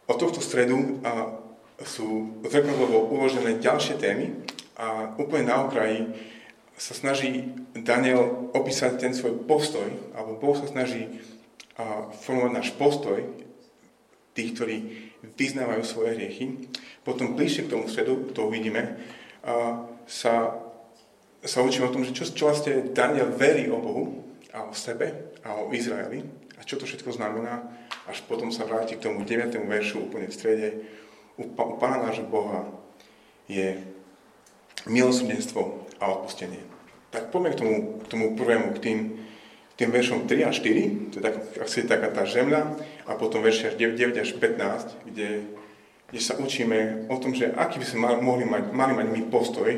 od 0.08 0.17
tohto 0.20 0.39
stredu 0.39 1.03
a, 1.03 1.36
sú 1.81 2.38
zrkadlovo 2.46 3.10
uložené 3.10 3.58
ďalšie 3.58 3.98
témy 3.98 4.46
a 4.77 5.17
úplne 5.17 5.50
na 5.50 5.65
okraji 5.65 6.13
sa 6.77 6.93
snaží 6.93 7.51
Daniel 7.74 8.51
opísať 8.53 9.01
ten 9.01 9.13
svoj 9.13 9.43
postoj, 9.46 9.86
alebo 10.13 10.38
Boh 10.39 10.55
sa 10.55 10.70
snaží 10.72 11.10
a, 11.75 12.08
formovať 12.24 12.51
náš 12.55 12.70
postoj 12.79 13.20
tých, 14.31 14.55
ktorí 14.55 14.75
vyznávajú 15.36 15.84
svoje 15.84 16.15
hriechy. 16.15 16.72
Potom 17.03 17.36
bližšie 17.36 17.67
k 17.67 17.72
tomu 17.75 17.91
stredu, 17.91 18.31
to 18.31 18.48
uvidíme, 18.48 18.96
a 19.41 19.84
sa, 20.05 20.53
sa 21.41 21.65
učíme 21.65 21.89
o 21.89 21.93
tom, 21.93 22.05
že 22.05 22.13
čo, 22.13 22.25
čo 22.29 22.50
vlastne 22.50 22.93
Daniel 22.93 23.33
verí 23.33 23.65
o 23.69 23.81
Bohu 23.81 24.21
a 24.53 24.69
o 24.69 24.74
sebe 24.77 25.33
a 25.41 25.57
o 25.57 25.74
Izraeli 25.74 26.21
a 26.57 26.62
čo 26.62 26.77
to 26.77 26.86
všetko 26.86 27.17
znamená, 27.17 27.65
až 28.05 28.21
potom 28.29 28.53
sa 28.53 28.69
vráti 28.69 28.93
k 28.93 29.10
tomu 29.10 29.25
9. 29.25 29.50
veršu 29.65 30.05
úplne 30.05 30.29
v 30.29 30.38
strede. 30.38 30.67
U, 31.41 31.50
u 31.50 31.75
Pána 31.81 32.05
nášho 32.05 32.29
Boha 32.29 32.69
je 33.50 33.81
milosrdenstvo 34.86 35.89
a 35.98 36.03
odpustenie. 36.13 36.62
Tak 37.10 37.33
poďme 37.33 37.57
k 37.57 37.60
tomu, 37.60 37.75
k 38.01 38.05
tomu 38.07 38.25
prvému, 38.38 38.77
k 38.77 38.79
tým, 38.79 39.00
k 39.74 39.74
tým 39.81 39.89
veršom 39.89 40.29
3 40.29 40.45
a 40.45 40.51
4, 40.53 41.10
to 41.10 41.15
je 41.17 41.24
tak, 41.25 41.36
asi 41.57 41.89
taká 41.89 42.13
tá 42.13 42.24
žemľa, 42.29 42.77
a 43.10 43.12
potom 43.17 43.41
verši 43.41 43.74
9 43.74 44.21
až 44.21 44.29
15, 44.38 45.10
kde 45.10 45.50
kde 46.12 46.19
sa 46.19 46.36
učíme 46.36 47.07
o 47.07 47.15
tom, 47.24 47.31
že 47.31 47.55
aký 47.55 47.79
by 47.79 47.88
sme 47.88 48.19
mali, 48.19 48.43
mať, 48.43 48.63
mali 48.75 48.93
mať 49.00 49.07
my 49.15 49.21
postoj, 49.31 49.71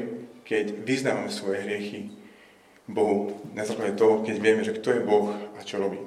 keď 0.43 0.83
vyznávame 0.83 1.31
svoje 1.31 1.63
hriechy 1.63 2.01
Bohu 2.87 3.39
na 3.55 3.63
základe 3.63 3.95
toho, 3.95 4.23
keď 4.23 4.35
vieme, 4.39 4.63
že 4.63 4.75
kto 4.75 4.91
je 4.91 5.01
Boh 5.07 5.31
a 5.55 5.59
čo 5.63 5.79
robí. 5.79 5.99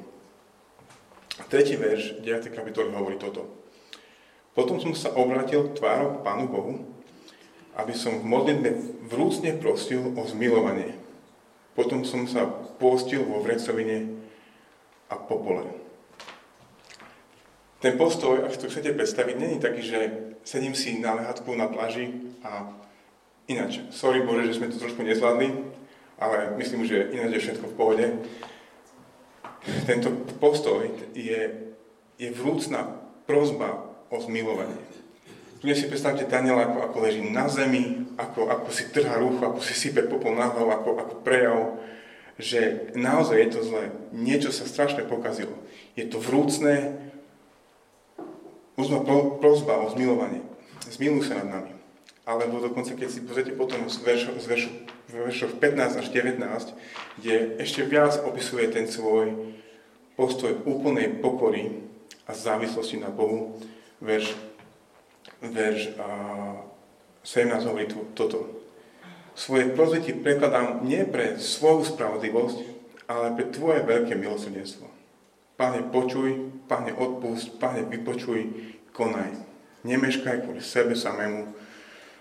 Tretí 1.49 1.77
verš 1.77 2.21
9. 2.25 2.53
kapitoly 2.53 2.93
hovorí 2.93 3.17
toto. 3.21 3.49
Potom 4.57 4.81
som 4.81 4.97
sa 4.97 5.13
obratil 5.13 5.73
tvárou 5.77 6.17
k 6.17 6.25
Pánu 6.25 6.49
Bohu, 6.49 6.75
aby 7.77 7.93
som 7.93 8.17
v 8.17 8.25
modlitbe 8.25 8.69
vrúcne 9.05 9.53
prosil 9.61 10.17
o 10.17 10.23
zmilovanie. 10.25 10.97
Potom 11.77 12.09
som 12.09 12.25
sa 12.25 12.49
postil 12.81 13.21
vo 13.21 13.45
vrecovine 13.45 14.17
a 15.13 15.21
popole. 15.21 15.69
Ten 17.85 18.01
postoj, 18.01 18.49
ak 18.49 18.57
to 18.57 18.73
chcete 18.73 18.97
predstaviť, 18.97 19.37
není 19.37 19.61
taký, 19.61 19.85
že 19.85 19.99
sedím 20.41 20.73
si 20.73 20.97
na 20.97 21.13
lehatku 21.21 21.53
na 21.53 21.69
pláži 21.69 22.33
a 22.41 22.73
ináč, 23.47 23.83
sorry 23.95 24.23
Bože, 24.23 24.51
že 24.51 24.59
sme 24.59 24.71
to 24.71 24.83
trošku 24.83 25.03
nezvládli, 25.03 25.49
ale 26.19 26.59
myslím, 26.59 26.87
že 26.87 27.11
ináč 27.15 27.31
je 27.39 27.45
všetko 27.51 27.67
v 27.71 27.77
pohode. 27.79 28.07
tento 29.87 30.11
postoj 30.39 30.87
je, 31.15 31.41
je 32.19 32.29
vrúcna 32.35 33.03
prozba 33.27 33.87
o 34.11 34.17
zmilovanie. 34.23 34.79
Tu 35.59 35.73
si 35.73 35.89
predstavte 35.89 36.29
Daniela, 36.29 36.69
ako, 36.69 36.79
ako 36.85 36.97
leží 37.01 37.23
na 37.25 37.49
zemi, 37.49 38.07
ako, 38.21 38.53
ako 38.53 38.69
si 38.71 38.93
trhá 38.93 39.17
ruchu, 39.17 39.41
ako 39.41 39.61
si 39.65 39.73
sype 39.73 40.05
popol 40.05 40.37
na 40.37 40.53
hlavu, 40.53 40.69
ako, 40.69 40.89
ako 41.01 41.15
prejav, 41.25 41.81
že 42.37 42.93
naozaj 42.93 43.37
je 43.41 43.49
to 43.57 43.61
zlé. 43.65 43.85
Niečo 44.13 44.53
sa 44.53 44.69
strašne 44.69 45.09
pokazilo. 45.09 45.57
Je 45.97 46.05
to 46.05 46.21
vrúcne, 46.21 47.01
uzma 48.77 49.01
prozba 49.41 49.81
o 49.81 49.89
zmilovanie. 49.89 50.45
Zmiluj 50.93 51.33
sa 51.33 51.41
nad 51.41 51.49
nami. 51.49 51.76
Alebo 52.27 52.59
dokonca, 52.59 52.99
keď 52.99 53.07
si 53.07 53.23
pozrite 53.23 53.55
potom 53.55 53.87
z, 53.87 54.03
veršo, 54.03 54.35
z 54.43 54.45
veršu, 54.51 54.71
veršov 55.15 55.63
15 55.63 56.03
až 56.03 56.07
19, 56.11 56.43
kde 57.23 57.55
ešte 57.63 57.87
viac 57.87 58.19
opisuje 58.27 58.67
ten 58.67 58.91
svoj 58.91 59.55
postoj 60.19 60.59
úplnej 60.67 61.23
pokory 61.23 61.87
a 62.27 62.35
závislosti 62.35 62.99
na 62.99 63.15
Bohu, 63.15 63.55
verš, 64.03 64.35
verš 65.39 65.95
a 66.03 66.09
17 67.23 67.63
hovorí 67.71 67.87
tu, 67.87 68.03
toto. 68.19 68.67
Svoje 69.39 69.71
prozby 69.71 70.17
prekladám 70.19 70.83
nie 70.83 71.07
pre 71.07 71.39
svoju 71.39 71.87
spravodlivosť, 71.95 72.59
ale 73.07 73.39
pre 73.39 73.47
tvoje 73.55 73.87
veľké 73.87 74.19
milosrdenstvo. 74.19 74.91
Pane, 75.55 75.87
počuj, 75.95 76.51
Pane, 76.67 76.91
odpust, 76.91 77.55
Pane, 77.63 77.87
vypočuj, 77.87 78.51
konaj. 78.91 79.31
Nemeškaj 79.87 80.43
kvôli 80.43 80.59
sebe 80.59 80.99
samému, 80.99 81.55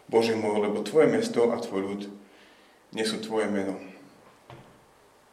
Bože 0.06 0.38
môj, 0.38 0.70
lebo 0.70 0.86
tvoje 0.86 1.10
mesto 1.10 1.50
a 1.50 1.58
tvoj 1.58 1.82
ľud 1.82 2.02
nesú 2.94 3.18
tvoje 3.20 3.50
meno. 3.50 3.76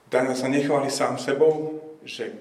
Daniel 0.08 0.36
sa 0.36 0.48
nechváli 0.48 0.92
sám 0.92 1.16
sebou, 1.16 1.80
že 2.04 2.32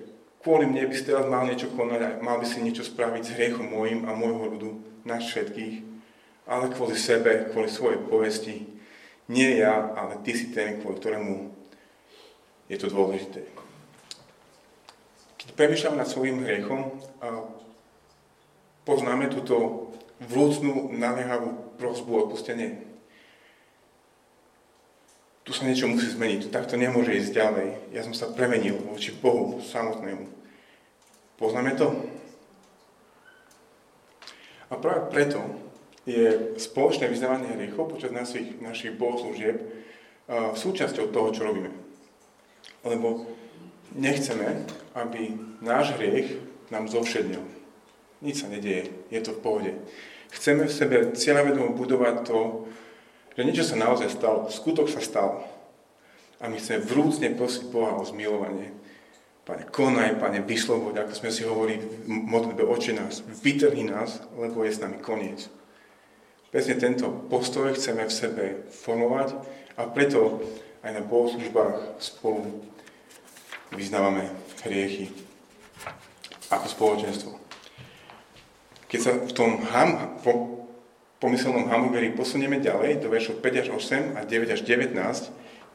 kvôli 0.43 0.67
mne 0.67 0.89
by 0.89 0.93
si 0.95 1.07
teraz 1.07 1.23
mal 1.29 1.47
niečo 1.47 1.71
konať 1.71 1.99
a 2.03 2.09
mal 2.19 2.41
by 2.41 2.45
si 2.47 2.59
niečo 2.59 2.83
spraviť 2.83 3.21
s 3.23 3.33
hriechom 3.37 3.67
môjim 3.69 4.03
a 4.09 4.17
môjho 4.17 4.45
ľudu, 4.57 4.71
nás 5.07 5.23
všetkých, 5.23 5.75
ale 6.49 6.73
kvôli 6.73 6.97
sebe, 6.97 7.47
kvôli 7.53 7.69
svojej 7.71 7.99
povesti. 8.05 8.67
Nie 9.31 9.63
ja, 9.63 9.95
ale 9.95 10.19
ty 10.25 10.35
si 10.35 10.51
ten, 10.51 10.83
kvôli 10.83 10.99
ktorému 10.99 11.33
je 12.67 12.77
to 12.79 12.91
dôležité. 12.91 13.47
Keď 15.39 15.49
premýšľam 15.55 15.95
nad 15.95 16.07
svojim 16.11 16.43
hriechom, 16.43 16.99
poznáme 18.83 19.31
túto 19.31 19.89
vrúcnú, 20.21 20.91
naliehavú 20.91 21.70
prosbu 21.81 22.09
o 22.13 22.21
odpustenie 22.29 22.91
tu 25.41 25.57
sa 25.57 25.65
niečo 25.65 25.89
musí 25.89 26.05
zmeniť, 26.05 26.53
takto 26.53 26.77
nemôže 26.77 27.17
ísť 27.17 27.33
ďalej. 27.33 27.67
Ja 27.97 28.05
som 28.05 28.13
sa 28.13 28.29
premenil 28.29 28.77
voči 28.85 29.09
Bohu 29.09 29.57
samotnému. 29.59 30.29
Poznáme 31.41 31.73
to? 31.73 31.89
A 34.69 34.77
práve 34.77 35.09
preto 35.09 35.41
je 36.05 36.55
spoločné 36.61 37.09
vyznávanie 37.09 37.57
hriechov 37.57 37.89
počas 37.89 38.13
našich, 38.13 38.61
našich 38.61 38.93
bohoslúžieb 38.93 39.59
súčasťou 40.31 41.09
toho, 41.09 41.33
čo 41.33 41.43
robíme. 41.43 41.73
Lebo 42.85 43.25
nechceme, 43.97 44.69
aby 44.93 45.35
náš 45.59 45.97
hriech 45.97 46.37
nám 46.69 46.85
zovšednil. 46.85 47.41
Nič 48.21 48.45
sa 48.45 48.47
nedieje, 48.47 48.93
je 49.09 49.19
to 49.25 49.33
v 49.33 49.41
pohode. 49.41 49.71
Chceme 50.31 50.65
v 50.65 50.73
sebe 50.73 50.97
cieľavedomo 51.11 51.75
budovať 51.75 52.15
to, 52.23 52.71
že 53.35 53.41
niečo 53.43 53.67
sa 53.67 53.75
naozaj 53.79 54.09
stalo, 54.11 54.47
skutok 54.47 54.87
sa 54.87 55.03
stal. 55.03 55.43
A 56.39 56.47
my 56.47 56.57
chceme 56.57 56.81
vrúcne 56.81 57.35
prosiť 57.35 57.69
Boha 57.69 57.99
o 57.99 58.07
zmilovanie. 58.07 58.73
Pane, 59.43 59.67
konaj, 59.67 60.21
Pane, 60.21 60.39
vysloboď, 60.45 61.05
ako 61.05 61.13
sme 61.17 61.29
si 61.33 61.43
hovorili 61.43 61.81
v 61.81 62.07
modlitbe 62.07 62.63
oči 62.63 62.95
nás, 62.95 63.25
vytrhni 63.25 63.89
nás, 63.89 64.23
lebo 64.37 64.63
je 64.63 64.71
s 64.71 64.81
nami 64.81 65.01
koniec. 65.01 65.49
Presne 66.51 66.75
tento 66.77 67.07
postoj 67.31 67.71
chceme 67.75 68.05
v 68.07 68.13
sebe 68.13 68.45
formovať 68.69 69.35
a 69.79 69.87
preto 69.87 70.43
aj 70.83 70.91
na 70.93 71.01
bohoslužbách 71.01 71.97
spolu 71.97 72.63
vyznávame 73.71 74.27
hriechy 74.67 75.09
ako 76.51 76.67
spoločenstvo. 76.67 77.40
Keď 78.91 78.99
sa 78.99 79.15
v 79.15 79.31
tom 79.31 79.63
ham, 79.71 80.19
po, 80.19 80.67
pomyselnom 81.23 81.71
hamburgeri 81.71 82.11
posunieme 82.11 82.59
ďalej 82.59 82.99
do 82.99 83.07
veršov 83.07 83.39
5 83.39 83.61
až 83.63 83.67
8 83.71 84.19
a 84.19 84.27
9 84.27 84.51
až 84.51 84.67
19, 84.67 84.91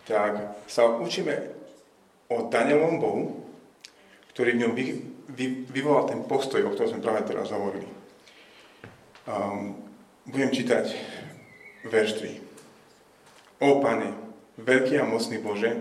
tak 0.05 0.53
sa 0.69 0.85
učíme 0.85 1.33
o 2.29 2.53
Danielovom 2.53 2.97
Bohu, 3.01 3.25
ktorý 4.37 4.53
v 4.53 4.61
ňom 4.61 4.73
vy, 4.77 4.85
vy, 5.33 5.47
vyvolal 5.73 6.13
ten 6.13 6.21
postoj, 6.29 6.61
o 6.61 6.77
ktorom 6.77 6.93
sme 6.93 7.01
práve 7.01 7.25
teraz 7.25 7.49
hovorili. 7.57 7.89
Um, 9.25 9.81
budem 10.29 10.53
čítať 10.53 10.93
verš 11.89 12.21
3. 12.21 13.65
O 13.65 13.81
Pane, 13.81 14.13
veľký 14.61 15.01
a 15.01 15.09
mocný 15.09 15.41
Bože, 15.41 15.73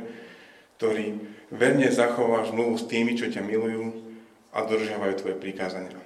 ktorý 0.79 1.19
verne 1.51 1.91
zachováš 1.91 2.55
zmluvu 2.55 2.79
s 2.79 2.87
tými, 2.87 3.19
čo 3.19 3.27
ťa 3.27 3.43
milujú 3.43 3.91
a 4.55 4.63
dodržiavajú 4.63 5.13
tvoje 5.19 5.35
prikázania. 5.35 6.04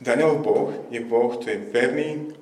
Danielov 0.00 0.40
Boh 0.40 0.68
je 0.88 1.00
Boh, 1.04 1.36
to 1.36 1.46
je 1.52 1.60
verný, 1.60 2.32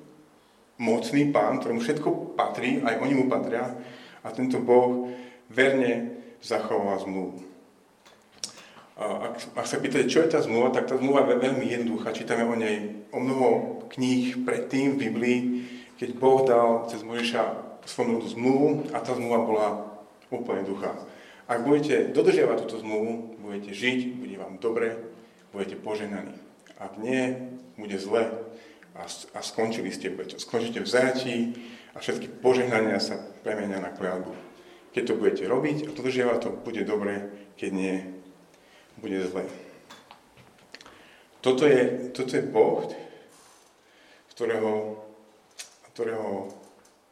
mocný 0.79 1.27
pán, 1.35 1.59
ktorému 1.59 1.83
všetko 1.83 2.39
patrí, 2.39 2.79
aj 2.79 3.03
oni 3.03 3.13
mu 3.19 3.27
patria. 3.27 3.75
A 4.23 4.31
tento 4.31 4.63
Boh 4.63 5.11
verne 5.51 6.23
zachováva 6.39 7.03
zmluvu. 7.03 7.43
Ak, 8.99 9.55
ak 9.55 9.67
sa 9.67 9.79
pýtate, 9.79 10.11
čo 10.11 10.23
je 10.23 10.31
tá 10.31 10.43
zmluva, 10.43 10.75
tak 10.75 10.91
tá 10.91 10.99
zmluva 10.99 11.23
je 11.27 11.39
veľmi 11.39 11.67
jednoduchá. 11.67 12.11
Čítame 12.11 12.43
o 12.43 12.55
nej 12.55 13.07
o 13.15 13.19
mnoho 13.19 13.47
kníh 13.91 14.43
predtým 14.43 14.95
v 14.95 15.07
Biblii, 15.07 15.39
keď 15.95 16.09
Boh 16.19 16.43
dal 16.43 16.87
cez 16.91 17.03
Mojžiša 17.03 17.43
svojmu 17.87 18.23
zmluvu 18.35 18.67
a 18.91 18.99
tá 18.99 19.15
zmluva 19.15 19.39
bola 19.43 19.67
úplne 20.31 20.67
jednoduchá. 20.67 20.95
Ak 21.47 21.63
budete 21.63 22.11
dodržiavať 22.11 22.67
túto 22.67 22.83
zmluvu, 22.83 23.39
budete 23.39 23.71
žiť, 23.71 24.19
bude 24.19 24.35
vám 24.35 24.59
dobre, 24.59 24.99
budete 25.55 25.79
poženaní. 25.79 26.48
Ak 26.79 26.95
nie, 26.95 27.51
bude 27.75 27.99
zle 27.99 28.31
a, 28.95 29.03
a 29.35 29.39
skončili 29.43 29.91
ste, 29.91 30.15
skončíte 30.39 30.79
v 30.79 30.87
zajatí 30.87 31.35
a 31.91 31.99
všetky 31.99 32.39
požehnania 32.39 33.03
sa 33.03 33.19
premenia 33.43 33.83
na 33.83 33.91
kľadbu. 33.91 34.31
Keď 34.95 35.03
to 35.03 35.19
budete 35.19 35.43
robiť 35.45 35.77
a 35.85 35.93
dodržiavať 35.93 36.37
to, 36.39 36.49
bude 36.63 36.81
dobre, 36.87 37.27
keď 37.59 37.71
nie, 37.75 37.95
bude 38.97 39.19
zle. 39.27 39.43
Toto 41.39 41.67
je, 41.67 42.11
toto 42.15 42.31
je 42.35 42.43
Boh, 42.43 42.83
ktorého, 44.35 45.03
ktorého 45.91 46.51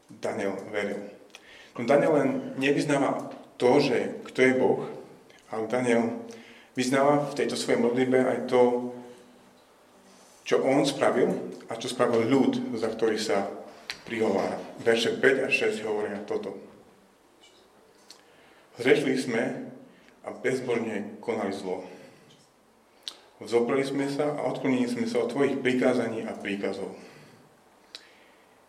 Daniel 0.08 0.56
veril. 0.72 1.00
No 1.76 1.84
Daniel 1.84 2.16
len 2.16 2.30
nevyznáva 2.56 3.32
to, 3.60 3.84
že 3.84 4.24
kto 4.32 4.40
je 4.42 4.54
Boh, 4.56 4.82
ale 5.52 5.68
Daniel 5.68 6.24
vyznáva 6.76 7.28
v 7.32 7.36
tejto 7.36 7.56
svojej 7.60 7.84
modlitbe 7.84 8.20
aj 8.20 8.40
to, 8.48 8.87
čo 10.48 10.64
on 10.64 10.88
spravil 10.88 11.28
a 11.68 11.76
čo 11.76 11.92
spravil 11.92 12.24
ľud, 12.24 12.80
za 12.80 12.88
ktorý 12.88 13.20
sa 13.20 13.52
prihovára. 14.08 14.56
Verše 14.80 15.20
5 15.20 15.44
a 15.44 15.50
6 15.52 15.84
hovoria 15.84 16.24
toto. 16.24 16.56
Zrešli 18.80 19.20
sme 19.20 19.44
a 20.24 20.32
bezbožne 20.32 21.20
konali 21.20 21.52
zlo. 21.52 21.84
Vzopreli 23.44 23.84
sme 23.84 24.08
sa 24.08 24.40
a 24.40 24.48
odklonili 24.48 24.88
sme 24.88 25.04
sa 25.04 25.20
od 25.20 25.36
tvojich 25.36 25.60
prikázaní 25.60 26.24
a 26.24 26.32
príkazov. 26.32 26.96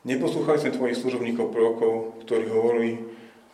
Neposlúchali 0.02 0.58
sme 0.58 0.74
tvojich 0.74 0.98
služobníkov 0.98 1.54
prorokov, 1.54 2.18
ktorí 2.26 2.50
hovorili 2.50 2.90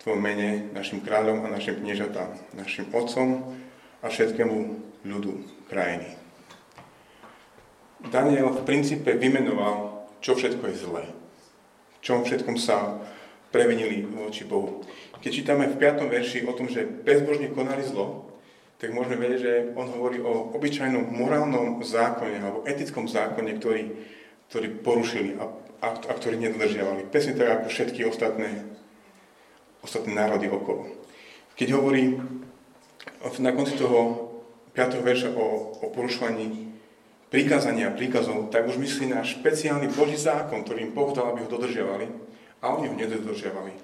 v 0.05 0.17
mene 0.17 0.73
našim 0.73 1.05
kráľom 1.05 1.45
a 1.45 1.53
našim 1.53 1.77
kniežatám, 1.77 2.33
našim 2.57 2.89
otcom 2.93 3.53
a 4.01 4.07
všetkému 4.09 4.57
ľudu 5.05 5.45
krajiny. 5.69 6.24
Daniel 8.13 8.53
v 8.53 8.65
princípe 8.69 9.17
vymenoval, 9.17 10.09
čo 10.21 10.37
všetko 10.37 10.65
je 10.69 10.77
zlé. 10.77 11.05
V 11.97 11.99
čom 12.05 12.25
všetkom 12.25 12.57
sa 12.61 13.01
prevenili 13.49 14.05
voči 14.05 14.45
Bohu. 14.45 14.83
Keď 15.23 15.31
čítame 15.31 15.71
v 15.71 15.79
5. 15.79 16.05
verši 16.11 16.39
o 16.45 16.53
tom, 16.53 16.69
že 16.69 16.85
bezbožne 16.85 17.55
konali 17.55 17.81
zlo, 17.87 18.35
tak 18.77 18.93
môžeme 18.93 19.17
vedieť, 19.17 19.41
že 19.41 19.53
on 19.79 19.89
hovorí 19.89 20.21
o 20.21 20.53
obyčajnom 20.53 21.15
morálnom 21.15 21.81
zákone 21.81 22.43
alebo 22.43 22.67
etickom 22.67 23.09
zákone, 23.09 23.57
ktorý, 23.57 23.83
ktorý 24.51 24.69
porušili 24.83 25.39
a, 25.41 25.49
a, 25.81 25.89
a 25.97 26.13
ktorý 26.13 26.37
nedodržiavali. 26.43 27.09
Presne 27.09 27.39
tak 27.39 27.49
ako 27.63 27.67
všetky 27.71 28.05
ostatné, 28.05 28.69
ostatné 29.81 30.13
národy 30.13 30.51
okolo. 30.51 30.91
Keď 31.55 31.69
hovorí 31.73 32.19
na 33.41 33.53
konci 33.55 33.79
toho 33.79 34.29
5. 34.75 35.01
verša 35.01 35.31
o, 35.33 35.79
o 35.81 35.87
porušovaní 35.95 36.75
prikázania 37.35 37.91
príkazov, 37.91 38.47
tak 38.55 38.71
už 38.71 38.79
myslí 38.79 39.11
na 39.11 39.27
špeciálny 39.27 39.91
Boží 39.91 40.15
zákon, 40.15 40.63
ktorý 40.63 40.87
im 40.87 40.95
Boh 40.95 41.11
dal, 41.11 41.35
aby 41.35 41.43
ho 41.43 41.51
dodržiavali. 41.51 42.07
A 42.63 42.79
oni 42.79 42.87
ho 42.87 42.95
nedodržiavali. 42.95 43.75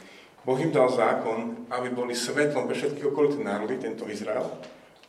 Boh 0.47 0.55
im 0.63 0.71
dal 0.71 0.87
zákon, 0.87 1.67
aby 1.67 1.91
boli 1.91 2.15
svetlom 2.15 2.71
pre 2.71 2.79
všetky 2.79 3.03
okolité 3.11 3.43
národy, 3.43 3.75
tento 3.83 4.07
Izrael, 4.07 4.47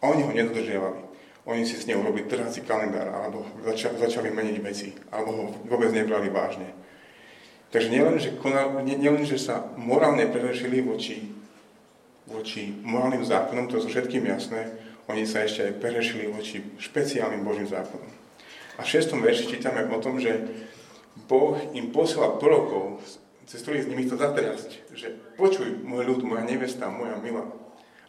a 0.01 0.03
oni 0.09 0.25
ho 0.25 0.33
nedodržiavali. 0.33 1.13
Oni 1.45 1.69
si 1.69 1.77
s 1.77 1.85
ním 1.85 2.01
urobili 2.01 2.25
trhací 2.25 2.65
kalendár, 2.65 3.13
alebo 3.13 3.45
začali, 3.61 4.01
začali 4.01 4.33
meniť 4.33 4.57
veci, 4.65 4.89
alebo 5.13 5.29
ho 5.37 5.45
vôbec 5.69 5.93
nebrali 5.93 6.33
vážne. 6.33 6.73
Takže 7.69 7.93
nielen, 7.93 8.17
že, 8.17 8.35
konal, 8.41 8.81
nielen, 8.83 9.21
že 9.23 9.37
sa 9.37 9.69
morálne 9.77 10.25
prevršili 10.27 10.81
voči, 10.81 11.29
voči 12.25 12.73
morálnym 12.83 13.21
zákonom, 13.21 13.69
to 13.69 13.77
je 13.77 13.85
so 13.85 13.89
všetkým 13.93 14.25
jasné, 14.27 14.65
oni 15.05 15.29
sa 15.29 15.45
ešte 15.45 15.71
aj 15.71 15.79
prevršili 15.79 16.25
voči 16.29 16.61
špeciálnym 16.81 17.45
Božím 17.45 17.69
zákonom. 17.69 18.20
A 18.81 18.83
v 18.83 18.97
6. 18.97 19.13
verši 19.21 19.45
čítame 19.45 19.85
o 19.85 20.01
tom, 20.01 20.17
že 20.17 20.41
Boh 21.29 21.53
im 21.77 21.93
posiela 21.93 22.33
prorokov, 22.41 22.97
cez 23.45 23.61
ktorých 23.61 23.85
z 23.85 23.89
nimi 23.93 24.09
to 24.09 24.17
zatriasť, 24.17 24.89
že 24.97 25.13
počuj, 25.37 25.85
môj 25.85 26.09
ľud, 26.09 26.25
moja 26.25 26.41
nevesta, 26.41 26.89
moja 26.89 27.21
milá. 27.21 27.45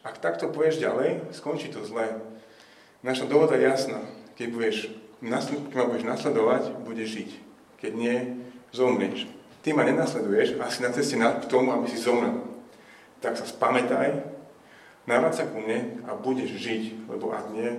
Ak 0.01 0.25
takto 0.25 0.49
poješ 0.49 0.81
ďalej, 0.81 1.29
skončí 1.37 1.69
to 1.69 1.85
zle. 1.85 2.25
Naša 3.05 3.29
dohoda 3.29 3.61
je 3.61 3.69
jasná. 3.69 4.01
Keď, 4.41 4.49
budeš, 4.49 4.77
keď 5.21 5.77
ma 5.77 5.85
budeš 5.93 6.09
nasledovať, 6.09 6.63
budeš 6.89 7.09
žiť. 7.21 7.31
Keď 7.85 7.93
nie, 7.93 8.17
zomrieš 8.73 9.29
ty 9.63 9.71
ma 9.71 9.87
nenasleduješ 9.87 10.59
a 10.59 10.67
si 10.69 10.83
na 10.83 10.91
ceste 10.91 11.15
k 11.17 11.47
tomu, 11.47 11.71
aby 11.73 11.87
si 11.87 12.03
zomrel. 12.03 12.43
Tak 13.23 13.39
sa 13.39 13.47
spamätaj, 13.47 14.27
navráť 15.07 15.35
sa 15.39 15.45
ku 15.47 15.63
mne 15.63 16.03
a 16.11 16.19
budeš 16.19 16.59
žiť, 16.59 17.07
lebo 17.07 17.31
ak 17.31 17.55
nie, 17.55 17.71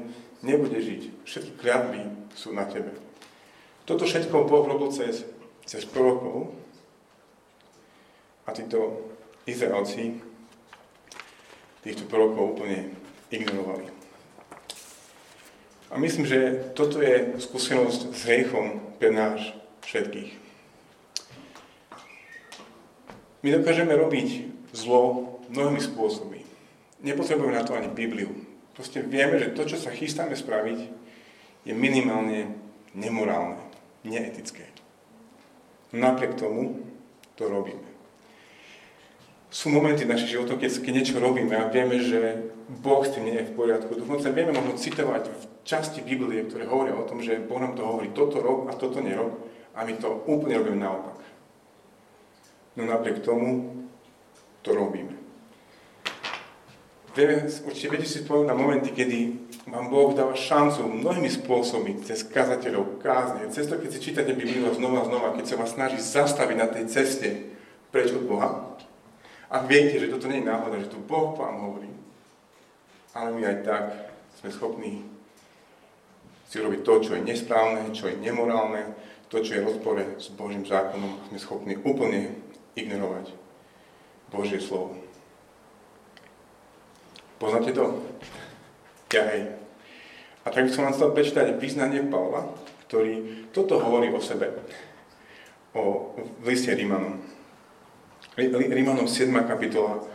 nebudeš 0.43 0.83
žiť. 0.83 1.03
Všetky 1.23 1.51
kliatby 1.57 1.99
sú 2.35 2.51
na 2.51 2.67
tebe. 2.67 2.91
Toto 3.87 4.03
všetko 4.03 4.47
Boh 4.47 4.67
robil 4.67 4.91
cez, 4.91 5.27
cez 5.67 5.83
prorokov 5.87 6.55
a 8.47 8.51
títo 8.51 9.07
Izraelci 9.47 10.19
týchto 11.83 12.07
prorokov 12.07 12.59
úplne 12.59 12.95
ignorovali. 13.27 13.91
A 15.91 15.99
myslím, 15.99 16.25
že 16.25 16.71
toto 16.73 17.03
je 17.03 17.37
skúsenosť 17.37 18.01
s 18.15 18.21
hriechom 18.25 18.97
pre 18.97 19.11
náš 19.11 19.53
všetkých. 19.85 20.31
My 23.43 23.51
dokážeme 23.51 23.91
robiť 23.93 24.47
zlo 24.71 25.35
mnohými 25.51 25.83
spôsobmi. 25.83 26.41
Nepotrebujeme 27.03 27.53
na 27.53 27.67
to 27.67 27.75
ani 27.75 27.91
Bibliu. 27.91 28.31
Proste 28.73 29.05
vieme, 29.05 29.37
že 29.37 29.53
to, 29.53 29.69
čo 29.69 29.77
sa 29.77 29.93
chystáme 29.93 30.33
spraviť, 30.33 30.79
je 31.63 31.73
minimálne 31.73 32.57
nemorálne, 32.97 33.61
neetické. 34.05 34.69
Napriek 35.93 36.35
tomu 36.35 36.81
to 37.37 37.45
robíme. 37.45 37.85
Sú 39.53 39.69
momenty 39.69 40.09
v 40.09 40.17
našich 40.17 40.33
životoch, 40.33 40.57
keď, 40.57 40.81
niečo 40.89 41.21
robíme 41.21 41.53
a 41.53 41.69
vieme, 41.69 42.01
že 42.01 42.49
Boh 42.81 43.05
s 43.05 43.13
tým 43.13 43.29
nie 43.29 43.37
je 43.37 43.53
v 43.53 43.57
poriadku. 43.57 43.93
Dokonca 43.93 44.33
vieme 44.33 44.49
možno 44.49 44.73
citovať 44.73 45.29
v 45.29 45.43
časti 45.61 46.01
Biblie, 46.01 46.41
ktoré 46.49 46.65
hovoria 46.65 46.97
o 46.97 47.05
tom, 47.05 47.21
že 47.21 47.37
Boh 47.37 47.61
nám 47.61 47.77
to 47.77 47.85
hovorí, 47.85 48.09
toto 48.17 48.41
rob 48.41 48.65
a 48.65 48.73
toto 48.73 48.97
nerob 48.97 49.37
a 49.77 49.85
my 49.85 49.93
to 50.01 50.09
úplne 50.25 50.57
robíme 50.57 50.81
naopak. 50.81 51.21
No 52.73 52.89
napriek 52.89 53.21
tomu 53.21 53.83
to 54.65 54.73
robíme. 54.73 55.02
Vieme, 57.13 57.45
určite 57.45 57.93
viete 57.93 58.09
si 58.09 58.25
spomenúť 58.25 58.49
na 58.49 58.57
momenty, 58.57 58.89
kedy 58.89 59.17
vám 59.69 59.93
Boh 59.93 60.17
dáva 60.17 60.33
šancu 60.33 60.81
mnohými 60.89 61.29
spôsobmi, 61.29 62.01
cez 62.01 62.25
kazateľov, 62.25 62.97
kázne, 63.05 63.53
cez 63.53 63.69
to, 63.69 63.77
keď 63.77 63.89
si 63.93 63.99
čítate 64.01 64.33
Bibliu 64.33 64.73
znova 64.73 65.05
a 65.05 65.07
znova, 65.07 65.37
keď 65.37 65.45
sa 65.45 65.59
vás 65.61 65.77
snaží 65.77 66.01
zastaviť 66.01 66.57
na 66.57 66.65
tej 66.65 66.89
ceste 66.89 67.53
preč 67.93 68.09
od 68.17 68.25
Boha. 68.25 68.73
A 69.53 69.61
viete, 69.61 70.01
že 70.01 70.09
toto 70.09 70.25
nie 70.25 70.41
je 70.41 70.49
náhoda, 70.49 70.81
že 70.81 70.89
to 70.89 70.97
Boh 71.05 71.37
vám 71.37 71.61
hovorí. 71.61 71.93
Ale 73.13 73.29
my 73.29 73.45
aj 73.45 73.57
tak 73.61 73.85
sme 74.41 74.49
schopní 74.49 75.05
si 76.49 76.57
robiť 76.57 76.81
to, 76.81 76.93
čo 76.97 77.11
je 77.13 77.21
nesprávne, 77.21 77.93
čo 77.93 78.09
je 78.09 78.17
nemorálne, 78.17 78.89
to, 79.29 79.37
čo 79.45 79.53
je 79.53 79.61
v 79.61 79.69
rozpore 79.69 80.17
s 80.17 80.33
Božím 80.33 80.65
zákonom. 80.65 81.29
Sme 81.29 81.37
schopní 81.37 81.77
úplne 81.85 82.33
ignorovať 82.73 83.29
Božie 84.33 84.57
slovo. 84.57 85.02
Poznáte 87.43 87.75
to? 87.75 87.99
Ja 89.11 89.27
hej. 89.35 89.51
A 90.41 90.47
tak 90.47 90.63
by 90.63 90.71
som 90.71 90.87
vám 90.87 90.95
chcel 90.95 91.11
prečítať 91.11 91.59
význanie 91.59 91.99
Pavla, 92.07 92.47
ktorý 92.87 93.43
toto 93.51 93.83
hovorí 93.83 94.07
o 94.15 94.23
sebe. 94.23 94.63
O, 95.75 96.15
v 96.39 96.45
liste 96.47 96.71
Rímanom. 96.71 97.19
Rímanom 98.39 99.11
7. 99.11 99.27
kapitola, 99.43 100.07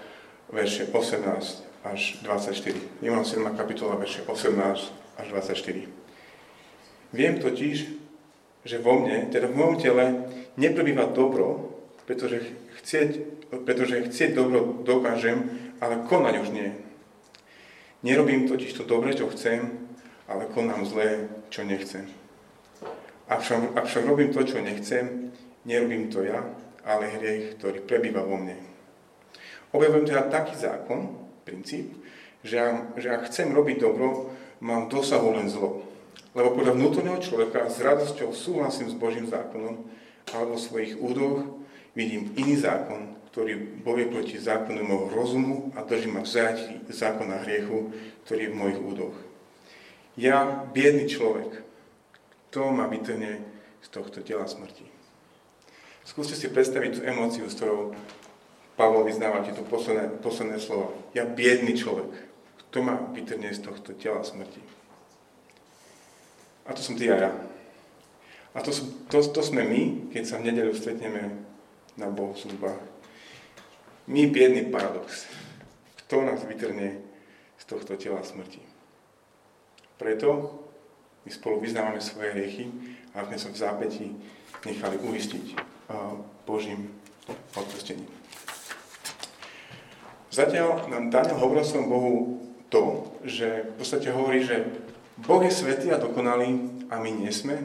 verše 0.48 0.88
18 0.88 1.84
až 1.84 2.00
24. 2.24 3.04
Rímanom 3.04 3.28
7. 3.28 3.44
kapitola, 3.60 4.00
verše 4.00 4.24
18 4.24 5.20
až 5.20 5.26
24. 5.28 5.84
Viem 7.12 7.34
totiž, 7.44 7.76
že 8.64 8.76
vo 8.80 9.04
mne, 9.04 9.28
teda 9.28 9.52
v 9.52 9.58
mojom 9.60 9.76
tele, 9.76 10.04
neprebýva 10.56 11.12
dobro, 11.12 11.76
pretože 12.08 12.40
chcieť, 12.80 13.10
pretože 13.68 14.08
chcieť 14.08 14.32
dobro 14.32 14.80
dokážem, 14.80 15.44
ale 15.76 16.08
konať 16.08 16.34
už 16.40 16.56
nie. 16.56 16.87
Nerobím 18.02 18.46
totiž 18.46 18.78
to 18.78 18.86
dobre, 18.86 19.10
čo 19.10 19.26
chcem, 19.34 19.90
ale 20.30 20.46
konám 20.54 20.86
zlé, 20.86 21.26
čo 21.50 21.66
nechcem. 21.66 22.06
Ak 23.26 23.42
však, 23.42 23.74
ak 23.74 23.84
však 23.90 24.04
robím 24.06 24.30
to, 24.30 24.46
čo 24.46 24.62
nechcem, 24.62 25.34
nerobím 25.66 26.06
to 26.06 26.22
ja, 26.22 26.46
ale 26.86 27.10
hriech, 27.10 27.58
ktorý 27.58 27.82
prebýva 27.82 28.22
vo 28.22 28.38
mne. 28.38 28.54
Objavujem 29.74 30.06
teda 30.06 30.30
taký 30.30 30.54
zákon, 30.56 31.26
princíp, 31.42 31.92
že, 32.46 32.62
že 32.96 33.08
ak 33.10 33.28
chcem 33.28 33.50
robiť 33.50 33.82
dobro, 33.82 34.30
mám 34.62 34.86
dosahu 34.86 35.34
len 35.34 35.50
zlo. 35.50 35.82
Lebo 36.38 36.54
podľa 36.54 36.78
vnútorného 36.78 37.18
človeka 37.18 37.66
s 37.66 37.82
radosťou 37.82 38.30
súhlasím 38.30 38.88
s 38.88 38.96
Božím 38.96 39.26
zákonom, 39.26 39.90
alebo 40.30 40.54
v 40.54 40.64
svojich 40.64 40.94
údoch 40.96 41.66
vidím 41.98 42.30
iný 42.38 42.62
zákon, 42.62 43.17
ktorý 43.38 43.86
bojuje 43.86 44.10
proti 44.10 44.34
zákonu 44.34 44.82
môjho 44.82 45.14
rozumu 45.14 45.70
a 45.78 45.86
drží 45.86 46.10
ma 46.10 46.26
v 46.26 46.34
zajati 46.34 46.82
zákona 46.90 47.46
hriechu, 47.46 47.94
ktorý 48.26 48.50
je 48.50 48.50
v 48.50 48.58
mojich 48.58 48.80
údoch. 48.82 49.14
Ja, 50.18 50.66
biedný 50.74 51.06
človek, 51.06 51.62
to 52.50 52.66
ma 52.74 52.90
vytrne 52.90 53.38
z 53.78 53.88
tohto 53.94 54.26
tela 54.26 54.42
smrti. 54.50 54.82
Skúste 56.02 56.34
si 56.34 56.50
predstaviť 56.50 56.98
tú 56.98 57.00
emóciu, 57.06 57.46
s 57.46 57.54
ktorou 57.54 57.94
Pavol 58.74 59.06
vyznáva 59.06 59.46
tieto 59.46 59.62
posledné, 59.62 60.18
posledné 60.18 60.58
slova. 60.58 60.90
Ja, 61.14 61.22
biedný 61.22 61.78
človek, 61.78 62.10
kto 62.66 62.82
ma 62.82 62.98
vytrne 63.14 63.54
z 63.54 63.62
tohto 63.62 63.94
tela 63.94 64.26
smrti. 64.26 64.58
A 66.66 66.74
to 66.74 66.82
som 66.82 66.98
ty 66.98 67.06
a 67.06 67.14
ja. 67.14 67.30
A 68.50 68.66
to, 68.66 68.74
to, 69.06 69.22
to 69.22 69.40
sme 69.46 69.62
my, 69.62 70.10
keď 70.10 70.22
sa 70.26 70.42
v 70.42 70.50
nedelu 70.50 70.74
stretneme 70.74 71.38
na 71.94 72.10
bohoslužbách. 72.10 72.97
My 74.08 74.24
biedný 74.24 74.72
paradox. 74.72 75.28
Kto 76.00 76.24
nás 76.24 76.40
vytrne 76.48 76.96
z 77.60 77.64
tohto 77.68 77.92
tela 78.00 78.24
smrti? 78.24 78.64
Preto 80.00 80.56
my 81.28 81.30
spolu 81.30 81.60
vyznávame 81.60 82.00
svoje 82.00 82.32
hriechy 82.32 82.72
a 83.12 83.28
sme 83.28 83.36
sa 83.36 83.52
v 83.52 83.60
zápäti 83.60 84.06
nechali 84.64 84.96
uistiť 84.96 85.60
Božím 86.48 86.88
odpustením. 87.52 88.08
Zatiaľ 90.32 90.88
nám 90.88 91.12
Daniel 91.12 91.36
hovoril 91.36 91.68
som 91.68 91.92
Bohu 91.92 92.40
to, 92.72 93.12
že 93.28 93.68
v 93.68 93.72
podstate 93.76 94.08
hovorí, 94.08 94.40
že 94.40 94.72
Boh 95.20 95.44
je 95.44 95.52
svetý 95.52 95.92
a 95.92 96.00
dokonalý 96.00 96.80
a 96.88 96.96
my 96.96 97.12
nie 97.12 97.28
sme 97.28 97.60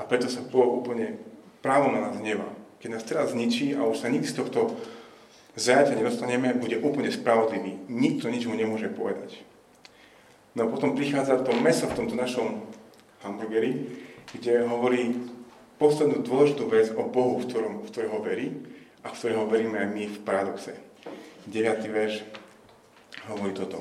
a 0.00 0.08
preto 0.08 0.32
sa 0.32 0.40
Boh 0.40 0.80
úplne 0.80 1.20
právom 1.60 1.92
na 1.92 2.08
nás 2.08 2.16
hnevá 2.16 2.62
keď 2.82 2.98
nás 2.98 3.06
teraz 3.06 3.30
zničí 3.30 3.78
a 3.78 3.86
už 3.86 4.02
sa 4.02 4.10
nikdy 4.10 4.26
z 4.26 4.42
tohto 4.42 4.74
zajatia 5.56 5.98
nedostaneme, 5.98 6.56
bude 6.56 6.80
úplne 6.80 7.12
spravodlivý. 7.12 7.88
Nikto 7.88 8.28
nič 8.32 8.48
mu 8.48 8.56
nemôže 8.56 8.88
povedať. 8.92 9.40
No 10.52 10.68
a 10.68 10.70
potom 10.72 10.92
prichádza 10.92 11.40
to 11.40 11.52
meso 11.56 11.88
v 11.88 11.96
tomto 11.96 12.12
našom 12.16 12.60
hamburgeri, 13.24 13.88
kde 14.36 14.64
hovorí 14.68 15.16
poslednú 15.80 16.20
dôležitú 16.20 16.68
vec 16.68 16.92
o 16.92 17.08
Bohu, 17.08 17.40
v, 17.40 17.48
ktorom, 17.48 17.74
v 17.82 17.88
ktorého 17.88 18.18
verí 18.20 18.46
a 19.00 19.10
v 19.10 19.16
ktorého 19.16 19.44
veríme 19.48 19.80
aj 19.80 19.88
my 19.88 20.04
v 20.08 20.18
paradoxe. 20.22 20.72
9. 21.48 21.88
verš 21.88 22.22
hovorí 23.32 23.56
toto. 23.56 23.80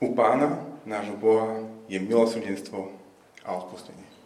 U 0.00 0.12
pána, 0.12 0.60
nášho 0.84 1.16
Boha, 1.16 1.62
je 1.86 2.00
milosrdenstvo 2.00 2.90
a 3.46 3.48
odpustenie. 3.54 4.16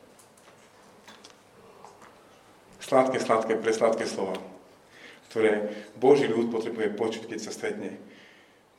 sladké, 2.91 3.23
sladké, 3.23 3.55
presladké 3.55 4.03
slova, 4.03 4.35
ktoré 5.31 5.71
Boží 5.95 6.27
ľud 6.27 6.51
potrebuje 6.51 6.99
počuť, 6.99 7.31
keď 7.31 7.39
sa 7.39 7.55
stretne. 7.55 7.97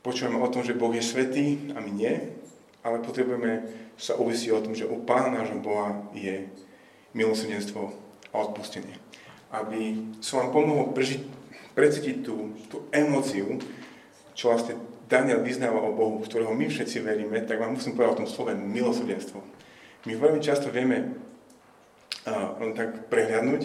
Počujeme 0.03 0.35
o 0.35 0.51
tom, 0.51 0.67
že 0.67 0.75
Boh 0.75 0.91
je 0.91 1.01
svetý 1.01 1.71
a 1.73 1.79
my 1.79 1.91
nie, 1.95 2.13
ale 2.83 2.99
potrebujeme 2.99 3.71
sa 3.95 4.19
uistiť 4.19 4.51
o 4.51 4.63
tom, 4.63 4.73
že 4.75 4.89
u 4.89 4.99
Pána 5.01 5.41
nášho 5.41 5.63
Boha 5.63 6.11
je 6.11 6.49
milosrdenstvo 7.15 7.95
a 8.33 8.35
odpustenie. 8.35 8.97
Aby 9.53 10.11
som 10.19 10.43
vám 10.43 10.51
pomohol 10.51 10.91
prežiť 10.91 11.21
precítiť 11.71 12.27
tú, 12.27 12.51
tú 12.67 12.83
emóciu, 12.91 13.55
čo 14.35 14.51
vlastne 14.51 14.75
Daniel 15.07 15.43
vyznáva 15.43 15.79
o 15.79 15.95
Bohu, 15.95 16.19
ktorého 16.23 16.51
my 16.55 16.67
všetci 16.67 17.03
veríme, 17.03 17.43
tak 17.43 17.59
vám 17.59 17.75
musím 17.75 17.95
povedať 17.95 18.11
o 18.11 18.19
tom 18.23 18.31
slove 18.31 18.51
milosrdenstvo. 18.55 19.39
My 20.07 20.13
veľmi 20.15 20.41
často 20.43 20.71
vieme 20.71 21.15
uh, 22.27 22.59
len 22.59 22.71
tak 22.75 23.07
prehľadnúť, 23.11 23.61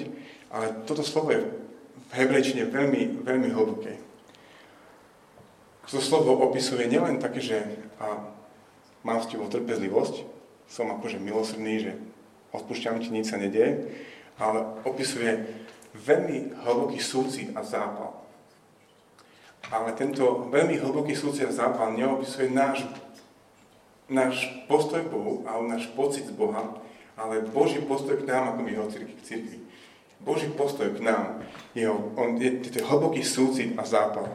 ale 0.55 0.66
toto 0.87 1.03
slovo 1.07 1.35
je 1.35 1.65
v 1.97 2.13
hebrejčine 2.13 2.69
veľmi, 2.69 3.27
veľmi 3.27 3.49
hlboké. 3.51 3.99
To 5.87 6.03
slovo 6.03 6.35
opisuje 6.51 6.91
nielen 6.91 7.23
také, 7.23 7.39
že 7.39 7.63
a, 8.03 8.27
mám 9.07 9.23
s 9.23 9.31
tebou 9.31 9.47
trpezlivosť, 9.47 10.27
som 10.67 10.91
akože 10.91 11.23
milosrdný, 11.23 11.75
že 11.79 11.93
odpúšťam 12.51 12.99
ti, 12.99 13.15
nič 13.15 13.31
sa 13.31 13.39
nedieje, 13.39 13.87
ale 14.37 14.83
opisuje 14.83 15.47
veľmi 15.95 16.59
hlboký 16.67 16.99
súcit 16.99 17.55
a 17.55 17.63
zápal. 17.63 18.19
Ale 19.71 19.95
tento 19.95 20.47
veľmi 20.51 20.79
hlboký 20.79 21.15
súcit 21.15 21.47
a 21.47 21.55
zápal 21.55 21.95
neopisuje 21.95 22.51
náš, 22.51 22.87
náš 24.07 24.47
postoj 24.71 25.03
k 25.03 25.11
Bohu, 25.11 25.43
ale 25.47 25.71
náš 25.71 25.91
pocit 25.95 26.27
z 26.27 26.35
Boha, 26.35 26.79
ale 27.19 27.47
Boží 27.47 27.83
postoj 27.83 28.19
k 28.19 28.29
nám 28.29 28.55
ako 28.55 28.67
jeho 28.67 28.87
cirkvi. 29.23 29.65
Boží 30.20 30.48
postoj 30.52 30.90
k 30.96 31.05
nám, 31.05 31.44
jeho, 31.76 32.12
on, 32.16 32.40
je, 32.40 32.62
je 32.64 32.72
to 32.72 32.88
hlboký 32.88 33.20
súcit 33.20 33.76
a 33.76 33.85
zápal. 33.85 34.26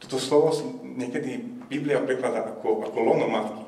Toto 0.00 0.16
slovo 0.20 0.52
niekedy 0.82 1.40
Biblia 1.68 2.00
prekladá 2.04 2.44
ako, 2.44 2.88
ako 2.88 2.98
lono 3.00 3.26
matky. 3.28 3.64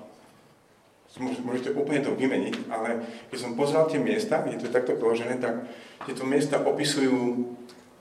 Môžete 1.18 1.72
úplne 1.74 2.04
to 2.04 2.14
vymeniť, 2.14 2.68
ale 2.68 3.02
keď 3.32 3.38
som 3.40 3.56
pozval 3.58 3.88
tie 3.88 3.98
miesta, 3.98 4.44
kde 4.44 4.60
to 4.60 4.68
je 4.68 4.76
takto 4.76 4.94
položené, 5.00 5.40
tak 5.40 5.66
tieto 6.04 6.22
miesta 6.22 6.60
opisujú 6.62 7.48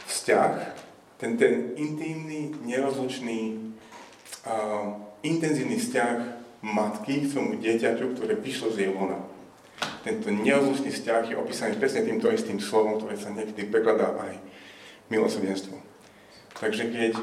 vzťah, 0.06 0.54
ten, 1.18 1.34
ten 1.40 1.74
intimný, 1.80 2.54
nerozlučný, 2.62 3.74
uh, 4.46 5.02
intenzívny 5.26 5.82
vzťah 5.82 6.16
matky 6.62 7.26
k 7.26 7.34
tomu 7.34 7.58
dieťaťu, 7.58 8.14
ktoré 8.14 8.38
vyšlo 8.38 8.76
z 8.76 8.86
jej 8.86 8.92
lona. 8.94 9.18
Tento 10.08 10.32
nerozlučný 10.32 10.88
vzťah 10.88 11.24
je 11.28 11.36
opísaný 11.36 11.76
presne 11.76 12.08
týmto 12.08 12.32
istým 12.32 12.64
slovom, 12.64 12.96
ktoré 12.96 13.20
sa 13.20 13.28
niekedy 13.28 13.68
prekladá 13.68 14.16
aj 14.16 14.40
milosrdenstvo. 15.12 15.76
Takže 16.56 16.88
keď 16.88 17.20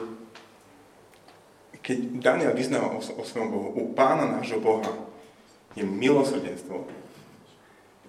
keď 1.85 1.99
Daniel 2.21 2.53
vyznáva 2.57 2.93
o, 2.93 3.01
o 3.01 3.25
svojom 3.25 3.49
Bohu, 3.53 3.69
u 3.77 3.93
pána 3.93 4.25
nášho 4.37 4.61
Boha 4.61 4.89
je 5.77 5.85
milosrdenstvo, 5.85 6.89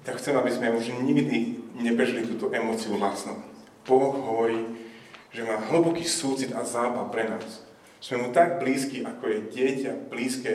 tak 0.03 0.19
chcem, 0.19 0.35
aby 0.35 0.51
sme 0.51 0.75
už 0.75 0.95
nikdy 1.03 1.59
neprežili 1.75 2.23
túto 2.27 2.51
emóciu 2.51 2.95
vlastnou. 2.99 3.39
Boh 3.83 4.15
hovorí, 4.15 4.59
že 5.31 5.43
má 5.43 5.59
hlboký 5.71 6.07
súcit 6.07 6.55
a 6.55 6.63
zápal 6.63 7.11
pre 7.11 7.27
nás. 7.27 7.63
Sme 7.99 8.27
mu 8.27 8.27
tak 8.31 8.63
blízki, 8.63 9.03
ako 9.07 9.23
je 9.27 9.39
dieťa 9.51 9.91
blízke 10.07 10.51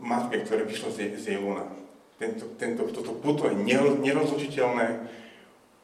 matke, 0.00 0.44
ktoré 0.44 0.64
vyšlo 0.64 0.92
z 0.92 0.96
jej, 0.96 1.10
z 1.16 1.24
jej 1.32 1.38
luna. 1.40 1.64
Tento, 2.18 2.44
tento, 2.54 2.82
toto 2.90 3.12
puto 3.18 3.50
je 3.50 3.56
nerozlučiteľné. 4.00 4.86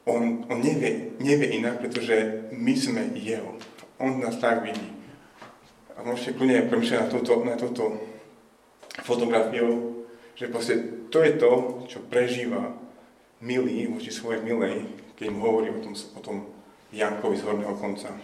On, 0.07 0.45
on 0.47 0.57
nevie, 0.61 1.13
nevie 1.19 1.59
inak, 1.59 1.83
pretože 1.83 2.49
my 2.55 2.73
sme 2.73 3.01
jeho. 3.17 3.59
On 3.99 4.19
nás 4.19 4.39
tak 4.39 4.63
vidí. 4.63 4.87
A 5.99 6.03
môžete 6.07 6.39
kľudne 6.39 6.71
premýšľať 6.71 6.99
na 7.03 7.09
túto, 7.11 7.33
na 7.43 7.55
túto 7.59 7.83
fotografiu, 9.03 9.99
že 10.39 10.47
proste 10.47 10.75
to 11.11 11.19
je 11.19 11.35
to, 11.35 11.51
čo 11.91 11.99
prežíva 12.07 12.71
milý 13.43 13.91
voči 13.91 14.07
svojej 14.07 14.39
milej, 14.39 14.87
keď 15.19 15.27
mu 15.31 15.43
hovorí 15.43 15.67
o 15.75 15.83
tom, 15.83 15.93
o 15.95 16.19
tom 16.23 16.37
Jankovi 16.95 17.35
z 17.35 17.43
horného 17.43 17.75
konca. 17.75 18.15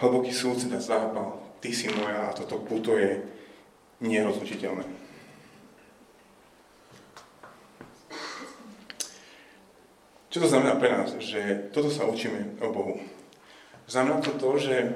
Hlboký 0.00 0.32
súcit 0.32 0.72
a 0.72 0.80
zápal, 0.80 1.36
ty 1.60 1.76
si 1.76 1.92
moja 1.92 2.32
a 2.32 2.36
toto 2.36 2.64
puto 2.64 2.96
je 2.96 3.20
nerozlučiteľné. 4.00 4.99
Čo 10.30 10.46
to 10.46 10.50
znamená 10.50 10.78
pre 10.78 10.94
nás? 10.94 11.10
Že 11.18 11.74
toto 11.74 11.90
sa 11.90 12.06
učíme 12.06 12.62
o 12.62 12.70
Bohu. 12.70 13.02
Znamená 13.90 14.22
to 14.22 14.30
to, 14.38 14.50
že 14.62 14.94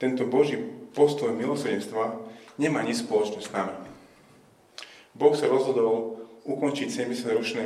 tento 0.00 0.24
Boží 0.24 0.56
postoj 0.96 1.36
milosrdenstva 1.36 2.16
nemá 2.56 2.80
nič 2.80 3.04
spoločné 3.04 3.44
s 3.44 3.52
nami. 3.52 3.76
Boh 5.12 5.36
sa 5.36 5.48
rozhodol 5.48 6.24
ukončiť 6.48 6.88
70-ročné 6.88 7.64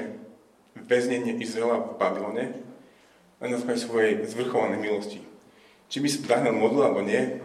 väznenie 0.82 1.38
Izraela 1.38 1.78
v 1.78 1.98
Babylone 1.98 2.44
len 3.38 3.50
na 3.50 3.58
svojej 3.58 4.26
zvrchovanej 4.26 4.78
milosti. 4.82 5.20
Či 5.90 5.98
by 6.02 6.08
sa 6.10 6.26
Daniel 6.26 6.58
modlil 6.58 6.86
alebo 6.86 7.02
nie, 7.02 7.38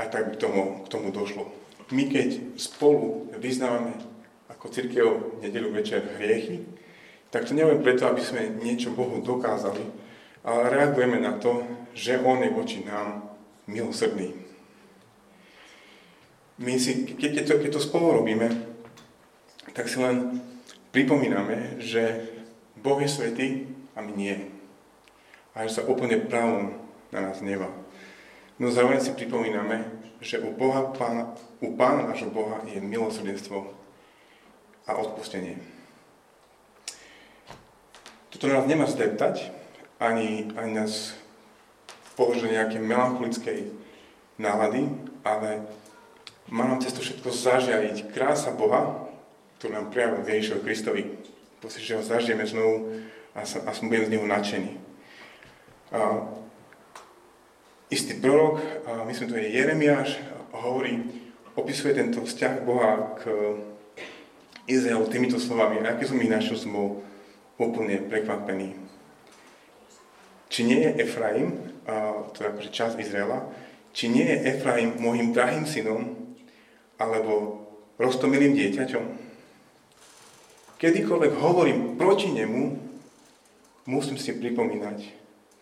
aj 0.00 0.08
tak 0.08 0.32
by 0.32 0.36
tomu, 0.40 0.84
k 0.84 0.92
tomu 0.92 1.08
došlo. 1.12 1.48
My 1.92 2.08
keď 2.08 2.56
spolu 2.56 3.28
vyznávame 3.36 3.92
ako 4.48 4.72
církev 4.72 5.40
nedelu 5.44 5.68
večer 5.68 6.00
hriechy, 6.16 6.64
tak 7.32 7.48
to 7.48 7.56
neviem 7.56 7.80
preto, 7.80 8.04
aby 8.04 8.20
sme 8.20 8.60
niečo 8.60 8.92
Bohu 8.92 9.24
dokázali, 9.24 9.80
ale 10.44 10.68
reagujeme 10.68 11.16
na 11.16 11.40
to, 11.40 11.64
že 11.96 12.20
On 12.20 12.36
je 12.44 12.52
voči 12.52 12.84
nám 12.84 13.24
milosrdný. 13.64 14.36
My 16.60 16.76
si, 16.76 17.08
keď, 17.08 17.48
to, 17.48 17.52
keď 17.56 17.70
to 17.72 17.80
spolu 17.80 18.20
robíme, 18.20 18.52
tak 19.72 19.88
si 19.88 19.96
len 19.96 20.44
pripomíname, 20.92 21.80
že 21.80 22.28
Boh 22.76 23.00
je 23.00 23.08
svetý 23.08 23.48
a 23.96 24.04
my 24.04 24.12
nie. 24.12 24.36
A 25.56 25.64
že 25.64 25.80
sa 25.80 25.88
úplne 25.88 26.20
právom 26.20 26.76
na 27.08 27.32
nás 27.32 27.40
neva. 27.40 27.72
No 28.60 28.68
zároveň 28.68 29.00
si 29.00 29.16
pripomíname, 29.16 29.88
že 30.20 30.36
u, 30.38 30.52
Boha, 30.52 30.92
pána, 30.92 31.32
u 31.64 31.72
Pána 31.74 32.12
nášho 32.12 32.28
Boha 32.28 32.60
je 32.68 32.78
milosrdenstvo 32.78 33.72
a 34.84 34.90
odpustenie. 35.00 35.71
Toto 38.32 38.48
nás 38.48 38.64
nemá 38.64 38.88
zdeptať, 38.88 39.52
ani, 40.00 40.48
ani 40.56 40.72
nás 40.72 41.12
položené 42.16 42.56
nejaké 42.56 42.80
melancholickej 42.80 43.68
nálady, 44.40 44.88
ale 45.20 45.68
má 46.48 46.64
nám 46.64 46.80
cez 46.80 46.96
to 46.96 47.04
všetko 47.04 47.28
zažiariť 47.28 48.08
krása 48.16 48.56
Boha, 48.56 49.08
ktorú 49.60 49.76
nám 49.76 49.92
prejavil 49.92 50.24
Ježišovi 50.24 50.64
Kristovi. 50.64 51.02
Proste, 51.60 51.84
že 51.84 52.00
ho 52.00 52.02
zažijeme 52.02 52.48
znovu 52.48 53.04
a, 53.36 53.44
sa, 53.44 53.62
a 53.68 53.70
som 53.76 53.86
budem 53.86 54.08
z 54.08 54.12
neho 54.16 54.26
nadšený. 54.26 54.72
A, 55.92 56.26
istý 57.92 58.16
prorok, 58.16 58.64
a 58.88 59.04
myslím, 59.06 59.28
to 59.28 59.36
je 59.36 59.54
Jeremiáš, 59.54 60.18
hovorí, 60.56 61.04
opisuje 61.52 61.92
tento 61.92 62.24
vzťah 62.24 62.64
Boha 62.64 63.12
k 63.20 63.28
Izraelu 64.66 65.04
týmito 65.12 65.36
slovami. 65.36 65.84
A 65.84 65.94
aký 65.94 66.08
som 66.08 66.16
ich 66.16 66.32
našiel, 66.32 66.56
som 66.56 66.72
úplne 67.62 68.02
prekvapený. 68.10 68.74
Či 70.50 70.60
nie 70.66 70.80
je 70.82 70.90
Efraim, 71.06 71.54
to 72.34 72.42
je 72.42 72.50
akože 72.50 72.70
časť 72.74 72.94
Izraela, 72.98 73.46
či 73.94 74.10
nie 74.10 74.24
je 74.26 74.56
Efraim 74.56 74.98
môjim 74.98 75.30
drahým 75.30 75.64
synom, 75.64 76.12
alebo 77.00 77.62
roztomilým 77.96 78.52
dieťaťom. 78.58 79.04
Kedykoľvek 80.76 81.32
hovorím 81.38 81.94
proti 81.94 82.34
nemu, 82.34 82.78
musím 83.86 84.18
si 84.18 84.34
pripomínať, 84.34 84.98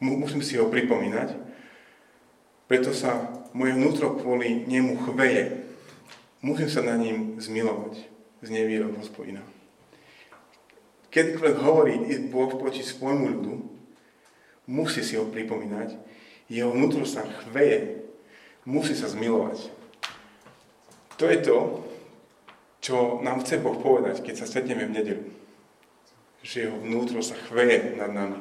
musím 0.00 0.40
si 0.40 0.56
ho 0.56 0.66
pripomínať, 0.66 1.36
preto 2.70 2.94
sa 2.94 3.30
moje 3.50 3.74
vnútro 3.74 4.14
kvôli 4.14 4.62
nemu 4.66 4.94
chveje. 5.10 5.66
Musím 6.40 6.70
sa 6.72 6.80
na 6.80 6.96
ním 6.96 7.36
zmilovať 7.36 8.06
z 8.40 8.48
nevýrok 8.48 8.96
hospodina. 8.96 9.44
Kedykoľvek 11.10 11.56
hovorí 11.58 11.94
Boh 12.30 12.54
proti 12.54 12.86
svojmu 12.86 13.24
ľudu, 13.34 13.54
musí 14.70 15.02
si 15.02 15.18
ho 15.18 15.26
pripomínať, 15.26 15.98
jeho 16.46 16.70
vnútro 16.70 17.02
sa 17.02 17.26
chveje, 17.26 18.06
musí 18.62 18.94
sa 18.94 19.10
zmilovať. 19.10 19.74
To 21.18 21.26
je 21.26 21.38
to, 21.42 21.58
čo 22.78 23.18
nám 23.26 23.42
chce 23.42 23.58
Boh 23.58 23.74
povedať, 23.74 24.22
keď 24.22 24.34
sa 24.38 24.46
stretneme 24.46 24.86
v 24.86 24.94
nedelu. 24.94 25.24
Že 26.46 26.56
jeho 26.70 26.76
vnútro 26.78 27.20
sa 27.20 27.34
chveje 27.50 27.98
nad 27.98 28.14
nami. 28.14 28.38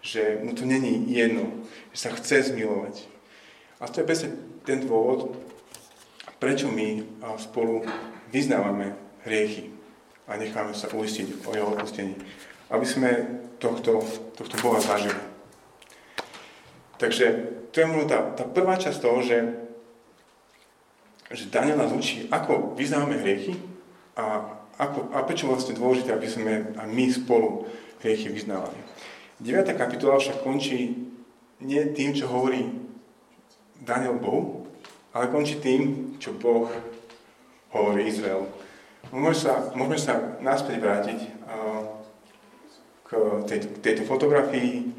Že 0.00 0.40
mu 0.40 0.56
to 0.56 0.64
není 0.64 1.06
jedno, 1.12 1.68
že 1.92 2.08
sa 2.08 2.10
chce 2.16 2.50
zmilovať. 2.50 3.04
A 3.76 3.92
to 3.92 4.00
je 4.00 4.08
presne 4.08 4.30
ten 4.64 4.80
dôvod, 4.88 5.36
prečo 6.40 6.72
my 6.72 7.04
spolu 7.36 7.84
vyznávame 8.32 8.96
hriechy 9.28 9.75
a 10.26 10.34
necháme 10.36 10.74
sa 10.74 10.90
uistiť 10.90 11.46
o 11.46 11.50
jeho 11.54 11.70
odpustení. 11.74 12.18
Aby 12.70 12.86
sme 12.86 13.10
tohto, 13.62 14.02
tohto 14.34 14.56
Boha 14.58 14.82
zažili. 14.82 15.18
Takže 16.98 17.24
to 17.70 17.76
je 17.80 17.86
možno 17.86 18.06
tá, 18.08 18.18
tá 18.34 18.44
prvá 18.48 18.74
časť 18.80 18.98
toho, 18.98 19.20
že, 19.22 19.38
že 21.30 21.52
Daniel 21.52 21.78
nás 21.78 21.92
učí, 21.92 22.26
ako 22.32 22.74
vyznáme 22.74 23.20
hriechy 23.20 23.54
a, 24.16 24.56
ako, 24.80 25.12
a 25.12 25.22
prečo 25.22 25.46
vlastne 25.46 25.76
dôležité, 25.76 26.10
aby 26.16 26.28
sme 26.28 26.52
a 26.80 26.88
my 26.88 27.04
spolu 27.12 27.68
hriechy 28.00 28.32
vyznávali. 28.32 28.80
9. 29.44 29.68
kapitola 29.76 30.16
však 30.16 30.40
končí 30.40 31.06
nie 31.60 31.82
tým, 31.92 32.16
čo 32.16 32.32
hovorí 32.32 32.64
Daniel 33.76 34.16
Bohu, 34.16 34.64
ale 35.12 35.28
končí 35.28 35.60
tým, 35.60 36.16
čo 36.16 36.32
Boh 36.36 36.68
hovorí 37.76 38.08
Izrael. 38.08 38.48
Môžeme 39.14 39.38
sa, 39.38 39.52
môžeme 39.78 39.98
sa 39.98 40.14
náspäť 40.42 40.82
vrátiť 40.82 41.18
k 43.06 43.10
tejto, 43.46 43.68
tejto 43.78 44.02
fotografii, 44.02 44.90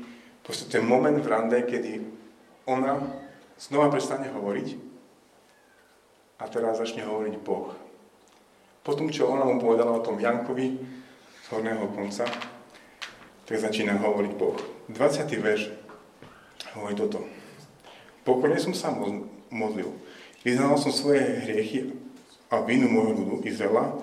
proste 0.44 0.72
ten 0.72 0.84
moment 0.88 1.20
v 1.20 1.28
rande, 1.28 1.60
kedy 1.68 2.08
ona 2.64 2.96
znova 3.60 3.92
prestane 3.92 4.32
hovoriť 4.32 4.68
a 6.40 6.48
teraz 6.48 6.80
začne 6.80 7.04
hovoriť 7.04 7.36
Boh. 7.44 7.76
Potom, 8.86 9.12
čo 9.12 9.28
ona 9.28 9.44
mu 9.44 9.60
povedala 9.60 10.00
o 10.00 10.06
tom 10.06 10.16
Jankovi 10.16 10.80
z 11.44 11.46
horného 11.52 11.92
konca, 11.92 12.24
tak 13.44 13.58
začína 13.60 14.00
hovoriť 14.00 14.34
Boh. 14.40 14.56
20. 14.88 15.28
verš 15.44 15.68
hovorí 16.80 16.96
toto. 16.96 17.28
Pokorne 18.24 18.56
som 18.56 18.72
sa 18.72 18.96
modlil. 19.52 19.92
Vyznal 20.48 20.80
som 20.80 20.96
svoje 20.96 21.44
hriechy 21.44 21.92
a 22.48 22.64
vinu 22.64 22.88
môjho 22.88 23.14
ľudu 23.24 23.36
Izraela 23.44 24.00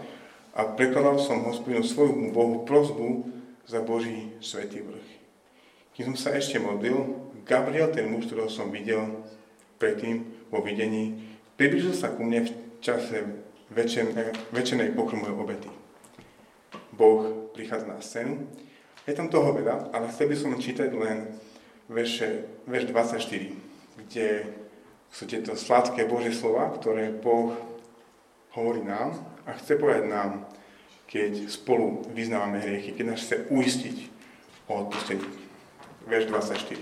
a 0.54 0.60
prekladal 0.76 1.18
som 1.18 1.44
hospodinu 1.48 1.82
svojmu 1.82 2.30
Bohu 2.30 2.62
prozbu 2.68 3.26
za 3.64 3.80
Boží 3.80 4.36
svetý 4.44 4.84
vrch. 4.84 5.08
Keď 5.96 6.02
som 6.10 6.16
sa 6.18 6.30
ešte 6.36 6.60
modlil, 6.60 7.24
Gabriel, 7.46 7.92
ten 7.92 8.10
muž, 8.10 8.26
ktorého 8.26 8.50
som 8.50 8.68
videl 8.68 9.24
predtým 9.78 10.26
vo 10.48 10.60
videní, 10.60 11.34
približil 11.56 11.94
sa 11.94 12.12
ku 12.12 12.24
mne 12.24 12.44
v 12.46 12.50
čase 12.84 13.24
väčšenej 14.52 14.92
pokrmovej 14.92 15.34
obety. 15.34 15.70
Boh 16.94 17.50
prichádza 17.52 17.86
na 17.90 17.98
scénu. 17.98 18.46
Je 19.04 19.12
tam 19.12 19.28
toho 19.28 19.52
veľa, 19.52 19.92
ale 19.92 20.08
chcel 20.08 20.30
by 20.30 20.36
som 20.38 20.56
čítať 20.56 20.88
len 20.94 21.36
verše, 21.90 22.48
verš 22.64 22.84
24, 22.94 24.00
kde 24.04 24.28
sú 25.12 25.28
tieto 25.28 25.52
sladké 25.58 26.08
Božie 26.08 26.32
slova, 26.32 26.72
ktoré 26.74 27.12
Boh 27.12 27.73
hovorí 28.54 28.82
nám 28.86 29.18
a 29.46 29.52
chce 29.58 29.76
povedať 29.76 30.06
nám, 30.06 30.46
keď 31.10 31.50
spolu 31.50 32.02
vyznávame 32.10 32.58
hriechy, 32.58 32.96
keď 32.96 33.04
nás 33.06 33.20
chce 33.22 33.46
uistiť 33.50 33.96
o 34.66 34.86
odpustení. 34.86 35.26
Verš 36.08 36.26
24. 36.30 36.80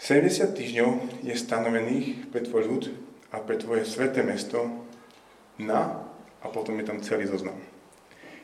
70 0.00 0.56
týždňov 0.56 0.90
je 1.20 1.34
stanovených 1.36 2.32
pre 2.32 2.40
tvoj 2.40 2.62
ľud 2.66 2.84
a 3.30 3.38
pre 3.44 3.60
tvoje 3.60 3.84
sveté 3.84 4.24
mesto 4.24 4.64
na, 5.60 6.08
a 6.40 6.46
potom 6.48 6.80
je 6.80 6.88
tam 6.88 7.04
celý 7.04 7.28
zoznam. 7.28 7.60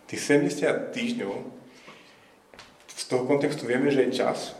Tých 0.07 0.21
70 0.21 0.92
týždňov, 0.92 1.33
z 2.92 3.05
toho 3.09 3.25
kontextu 3.25 3.64
vieme, 3.64 3.88
že 3.88 4.05
je 4.07 4.21
čas 4.21 4.53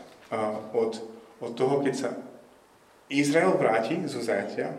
od, 0.73 0.99
od 1.39 1.51
toho, 1.53 1.85
keď 1.85 1.93
sa 1.95 2.09
Izrael 3.07 3.55
vráti 3.55 4.03
zo 4.09 4.19
zajatia, 4.19 4.75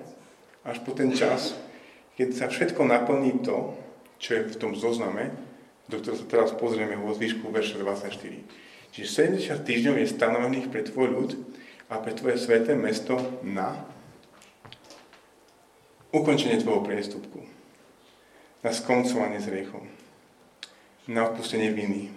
až 0.69 0.85
po 0.85 0.93
ten 0.93 1.17
čas, 1.17 1.57
keď 2.21 2.29
sa 2.37 2.47
všetko 2.53 2.85
naplní 2.85 3.41
to, 3.41 3.73
čo 4.21 4.37
je 4.37 4.53
v 4.53 4.61
tom 4.61 4.77
zozname, 4.77 5.33
do 5.89 5.97
ktorého 5.97 6.21
sa 6.21 6.27
teraz 6.29 6.51
pozrieme 6.53 7.01
vo 7.01 7.17
zvyšku 7.17 7.49
verša 7.49 7.81
24. 7.81 8.93
Čiže 8.93 9.09
70 9.41 9.65
týždňov 9.65 9.95
je 9.97 10.07
stanovených 10.13 10.69
pre 10.69 10.85
tvoj 10.85 11.09
ľud 11.09 11.31
a 11.89 11.97
pre 11.97 12.13
tvoje 12.13 12.37
sveté 12.37 12.77
mesto 12.77 13.17
na 13.41 13.73
ukončenie 16.13 16.61
tvojho 16.61 16.85
priestupku, 16.85 17.41
na 18.61 18.71
skoncovanie 18.73 19.41
s 19.41 19.49
riechom, 19.49 19.89
na 21.09 21.33
odpustenie 21.33 21.73
viny, 21.73 22.13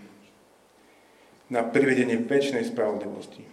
na 1.47 1.63
privedenie 1.63 2.19
väčšnej 2.19 2.67
spravodlivosti, 2.67 3.47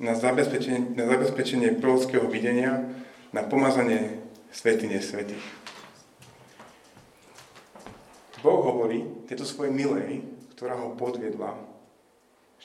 na 0.00 0.12
zabezpečenie, 0.12 0.96
na 0.96 1.08
zabezpečenie 1.08 1.80
prorockého 1.80 2.28
videnia, 2.28 2.84
na 3.36 3.44
pomazanie 3.44 4.24
svetine 4.48 4.96
svetých. 5.04 5.44
Boh 8.40 8.64
hovorí 8.64 9.04
tejto 9.28 9.44
svojej 9.44 9.76
milej, 9.76 10.24
ktorá 10.56 10.80
ho 10.80 10.96
podviedla, 10.96 11.52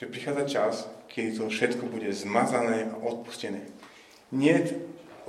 že 0.00 0.08
prichádza 0.08 0.44
čas, 0.48 0.74
kedy 1.12 1.36
to 1.36 1.52
všetko 1.52 1.92
bude 1.92 2.08
zmazané 2.16 2.88
a 2.88 2.96
odpustené. 2.96 3.68
Nie 4.32 4.64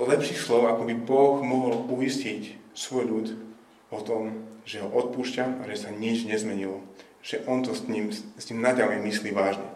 lepších 0.00 0.40
slov, 0.40 0.64
ako 0.64 0.88
by 0.88 0.94
Boh 0.96 1.44
mohol 1.44 1.92
uistiť 1.92 2.72
svoj 2.72 3.04
ľud 3.04 3.26
o 3.92 4.00
tom, 4.00 4.48
že 4.64 4.80
ho 4.80 4.88
odpúšťa 4.88 5.60
a 5.60 5.62
že 5.68 5.76
sa 5.76 5.90
nič 5.92 6.24
nezmenilo. 6.24 6.80
Že 7.20 7.44
on 7.44 7.60
to 7.60 7.76
s 7.76 7.84
ním, 7.84 8.08
s 8.12 8.44
ním 8.48 8.64
naďalej 8.64 9.04
myslí 9.04 9.28
vážne. 9.36 9.68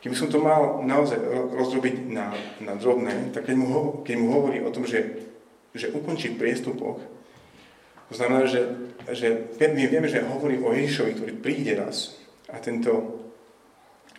Keby 0.00 0.16
som 0.16 0.32
to 0.32 0.40
mal 0.40 0.80
naozaj 0.80 1.20
rozrobiť 1.52 2.08
na, 2.08 2.32
na 2.64 2.72
drobné, 2.72 3.36
tak 3.36 3.52
keď 3.52 3.56
mu, 3.56 4.00
keď 4.00 4.16
mu 4.16 4.32
hovorí 4.32 4.64
o 4.64 4.72
tom, 4.72 4.88
že 4.88 5.28
že 5.74 5.94
ukončí 5.94 6.34
priestupok, 6.34 6.98
to 8.10 8.14
znamená, 8.18 8.46
že, 8.50 8.90
že 9.14 9.54
my 9.54 9.86
vieme, 9.86 10.10
že 10.10 10.26
hovorí 10.26 10.58
o 10.58 10.74
Ježišovi, 10.74 11.12
ktorý 11.14 11.32
príde 11.38 11.78
raz 11.78 12.18
a 12.50 12.58
tento 12.58 13.22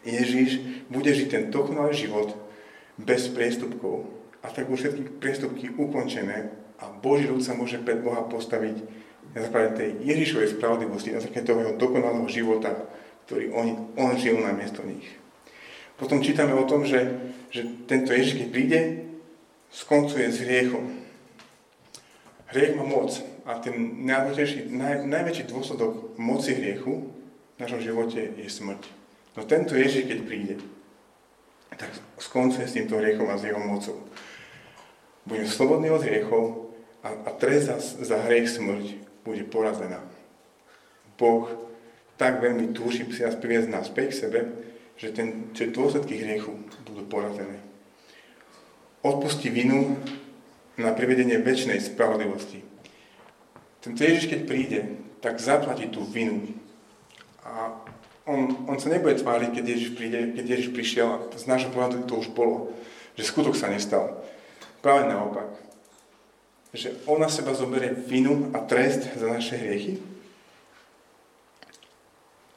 Ježiš 0.07 0.63
bude 0.87 1.11
žiť 1.11 1.27
ten 1.27 1.43
dokonalý 1.51 1.91
život 1.91 2.31
bez 2.95 3.27
priestupkov 3.27 4.07
a 4.41 4.47
tak 4.47 4.71
už 4.71 4.79
všetky 4.87 5.19
priestupky 5.19 5.75
ukončené 5.75 6.55
a 6.79 6.87
Boží 6.87 7.27
ľud 7.27 7.43
sa 7.43 7.53
môže 7.53 7.83
pred 7.83 7.99
Boha 7.99 8.23
postaviť 8.31 8.79
na 9.35 9.43
základe 9.43 9.69
tej 9.75 9.89
Ježišovej 10.07 10.55
spravodlivosti, 10.55 11.13
na 11.13 11.21
základe 11.21 11.51
toho 11.51 11.75
dokonalého 11.75 12.25
života, 12.31 12.73
ktorý 13.27 13.51
on, 13.53 13.67
on 13.99 14.15
žil 14.15 14.39
na 14.39 14.55
miesto 14.55 14.81
nich. 14.87 15.20
Potom 16.01 16.25
čítame 16.25 16.57
o 16.57 16.65
tom, 16.65 16.81
že, 16.81 17.13
že 17.53 17.61
tento 17.85 18.09
Ježiš, 18.09 18.41
keď 18.41 18.47
príde, 18.49 18.79
skoncuje 19.69 20.33
s 20.33 20.41
hriechom. 20.41 20.97
Hriech 22.49 22.73
má 22.73 22.81
moc 22.81 23.13
a 23.45 23.61
ten 23.61 24.01
naj, 24.09 25.05
najväčší 25.05 25.45
dôsledok 25.53 26.17
moci 26.17 26.57
hriechu 26.57 27.05
v 27.05 27.57
našom 27.61 27.85
živote 27.85 28.33
je 28.33 28.49
smrť. 28.49 28.81
No 29.37 29.45
tento 29.45 29.77
Ježiš, 29.77 30.09
keď 30.09 30.19
príde, 30.25 30.55
tak 31.77 31.93
skoncuje 32.17 32.65
s 32.65 32.75
týmto 32.75 32.97
hriechom 32.97 33.29
a 33.29 33.37
s 33.37 33.45
jeho 33.45 33.61
mocou. 33.61 34.01
Budeme 35.29 35.45
slobodní 35.45 35.93
od 35.93 36.01
hriechov 36.01 36.73
a, 37.05 37.13
a 37.13 37.29
trest 37.37 37.69
za, 37.69 37.77
za 37.77 38.17
hriech 38.25 38.49
smrť 38.49 38.97
bude 39.21 39.45
porazená. 39.45 40.01
Boh 41.13 41.45
tak 42.17 42.41
veľmi 42.41 42.73
túži 42.73 43.05
si 43.13 43.21
nás 43.21 43.37
priviesť 43.37 43.69
naspäť 43.69 44.07
k 44.09 44.19
sebe, 44.25 44.39
že, 45.01 45.09
ten, 45.09 45.49
že 45.57 45.73
dôsledky 45.73 46.21
hriechu 46.21 46.53
budú 46.85 47.01
porazené. 47.09 47.57
Odpustí 49.01 49.49
vinu 49.49 49.97
na 50.77 50.93
privedenie 50.93 51.41
väčšnej 51.41 51.81
spravodlivosti. 51.81 52.61
Tento 53.81 53.97
Ježiš, 53.97 54.29
keď 54.29 54.41
príde, 54.45 54.79
tak 55.25 55.41
zaplatí 55.41 55.89
tú 55.89 56.05
vinu. 56.05 56.53
A 57.41 57.81
on, 58.29 58.69
on 58.69 58.77
sa 58.77 58.93
nebude 58.93 59.17
tváriť, 59.17 59.49
keď 59.57 59.65
Ježiš 59.65 59.91
príde, 59.97 60.37
keď 60.37 60.45
Ježiš 60.45 60.69
prišiel 60.69 61.07
a 61.09 61.17
z 61.33 61.49
nášho 61.49 61.73
pohľadu 61.73 62.05
to 62.05 62.21
už 62.21 62.29
bolo, 62.37 62.69
že 63.17 63.25
skutok 63.25 63.57
sa 63.57 63.73
nestal. 63.73 64.21
Práve 64.85 65.09
naopak. 65.09 65.49
Že 66.77 67.01
on 67.09 67.25
na 67.25 67.27
seba 67.27 67.57
zoberie 67.57 67.89
vinu 67.89 68.53
a 68.53 68.61
trest 68.61 69.09
za 69.17 69.25
naše 69.25 69.57
hriechy. 69.57 69.97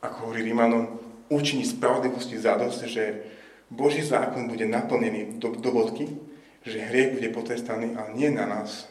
Ako 0.05 0.29
hovorí 0.29 0.45
Rímanom, 0.45 1.04
učiní 1.29 1.65
spravodlivosti 1.65 2.37
zadosť, 2.37 2.81
že 2.85 3.05
Boží 3.71 4.05
zákon 4.05 4.49
bude 4.49 4.69
naplnený 4.69 5.41
do, 5.41 5.57
do 5.57 5.71
bodky, 5.73 6.09
že 6.65 6.81
hriech 6.81 7.21
bude 7.21 7.29
potrestaný, 7.33 7.97
ale 7.97 8.17
nie 8.17 8.31
na 8.31 8.47
nás, 8.47 8.89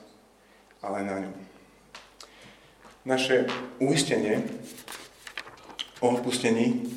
ale 0.82 1.04
na 1.04 1.16
ňom. 1.26 1.36
Naše 3.04 3.46
uistenie 3.84 4.44
o 6.00 6.10
odpustení 6.10 6.88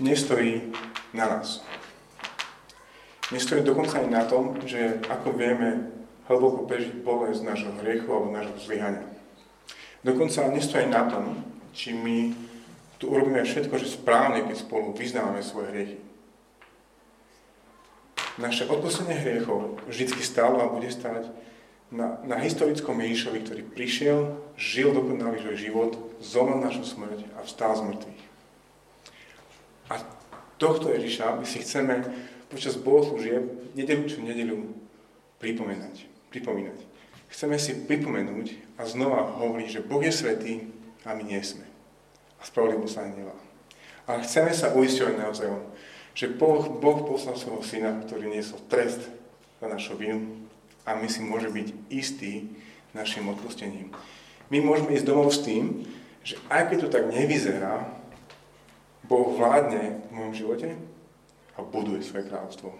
nestojí 0.00 0.72
na 1.14 1.26
nás. 1.28 1.62
Nestojí 3.32 3.62
dokonca 3.62 3.98
aj 3.98 4.08
na 4.10 4.22
tom, 4.24 4.58
že 4.62 5.02
ako 5.10 5.34
vieme 5.34 5.90
hlboko 6.30 6.66
prežiť 6.66 7.02
bolesť 7.02 7.42
nášho 7.42 7.72
hriechu 7.82 8.06
alebo 8.10 8.30
nášho 8.30 8.58
zlyhania. 8.58 9.06
Dokonca 10.06 10.46
nestojí 10.50 10.86
na 10.86 11.10
tom, 11.10 11.42
či 11.74 11.90
my 11.94 12.30
tu 12.96 13.12
urobíme 13.12 13.44
všetko, 13.44 13.76
že 13.76 13.92
správne, 13.92 14.44
keď 14.44 14.56
spolu 14.56 14.96
vyznávame 14.96 15.44
svoje 15.44 15.68
hriechy 15.72 15.98
naše 18.36 18.68
odpustenie 18.68 19.16
hriechov 19.16 19.80
vždy 19.88 20.12
stalo 20.20 20.60
a 20.60 20.72
bude 20.72 20.92
stať 20.92 21.32
na, 21.88 22.20
na 22.24 22.36
historickom 22.36 23.00
Ježišovi, 23.00 23.38
ktorý 23.44 23.62
prišiel, 23.64 24.18
žil 24.60 24.92
dokonalý 24.92 25.40
svoj 25.40 25.56
život, 25.56 25.90
zomrel 26.20 26.60
našu 26.60 26.84
smrť 26.84 27.24
a 27.36 27.46
vstal 27.46 27.72
z 27.76 27.82
mŕtvych. 27.92 28.22
A 29.86 29.94
tohto 30.60 30.90
Ježiša 30.92 31.40
my 31.40 31.46
si 31.46 31.62
chceme 31.62 32.04
počas 32.50 32.76
bohoslúžieb 32.76 33.72
nedelu 33.78 34.04
čo 34.04 34.20
nedelu 34.20 34.66
pripomínať. 35.40 36.10
pripomínať. 36.34 36.78
Chceme 37.30 37.56
si 37.58 37.74
pripomenúť 37.86 38.78
a 38.78 38.86
znova 38.86 39.34
hovoriť, 39.38 39.68
že 39.68 39.84
Boh 39.84 40.02
je 40.02 40.12
svetý 40.14 40.54
a 41.06 41.14
my 41.14 41.22
nie 41.22 41.42
sme. 41.42 41.65
A 42.38 42.42
spravodlivosť 42.44 42.94
sa 42.94 43.06
nedela. 43.08 43.36
A 44.06 44.22
chceme 44.22 44.54
sa 44.54 44.70
uisťovať 44.70 45.14
naozaj, 45.18 45.48
že 46.16 46.32
boh, 46.32 46.80
boh 46.80 47.04
poslal 47.04 47.34
svojho 47.36 47.60
syna, 47.66 48.00
ktorý 48.06 48.30
niesol 48.30 48.62
trest 48.70 49.02
za 49.60 49.66
našu 49.66 49.98
vinu 49.98 50.46
a 50.86 50.94
my 50.94 51.10
si 51.10 51.20
môžeme 51.20 51.60
byť 51.60 51.68
istí 51.90 52.48
našim 52.94 53.26
odpustením. 53.28 53.90
My 54.48 54.62
môžeme 54.62 54.94
ísť 54.94 55.06
domov 55.10 55.34
s 55.34 55.42
tým, 55.42 55.82
že 56.22 56.38
aj 56.46 56.70
keď 56.70 56.78
to 56.86 56.88
tak 56.94 57.04
nevyzerá, 57.10 57.82
Boh 59.06 59.38
vládne 59.38 60.02
v 60.06 60.10
mojom 60.10 60.34
živote 60.34 60.68
a 61.54 61.62
buduje 61.62 62.02
svoje 62.02 62.26
kráľovstvo. 62.26 62.74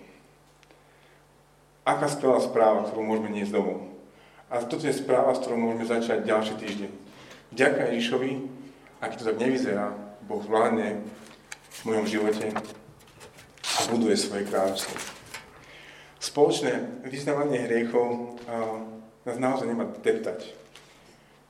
Aká 1.86 2.10
skvelá 2.10 2.42
správa, 2.42 2.82
ktorú 2.90 3.06
môžeme 3.06 3.30
niesť 3.30 3.54
domov. 3.54 3.94
A 4.50 4.58
toto 4.62 4.90
je 4.90 4.94
správa, 4.94 5.34
s 5.34 5.42
ktorou 5.42 5.58
môžeme 5.58 5.86
začať 5.86 6.26
ďalší 6.26 6.54
týždeň. 6.58 6.90
Vďaka 7.54 7.94
Ježišovi, 7.94 8.30
ak 9.00 9.16
to 9.16 9.24
tak 9.24 9.36
nevyzerá, 9.36 9.92
Boh 10.24 10.42
vládne 10.42 11.04
v 11.70 11.80
mojom 11.84 12.06
živote 12.08 12.50
a 13.62 13.78
buduje 13.92 14.16
svoje 14.16 14.48
kráľovstvo. 14.48 14.96
Spoločné 16.16 17.04
vyznávanie 17.04 17.68
hriechov 17.68 18.40
nás 19.28 19.36
naozaj 19.36 19.68
nemá 19.68 19.84
deptať. 20.00 20.54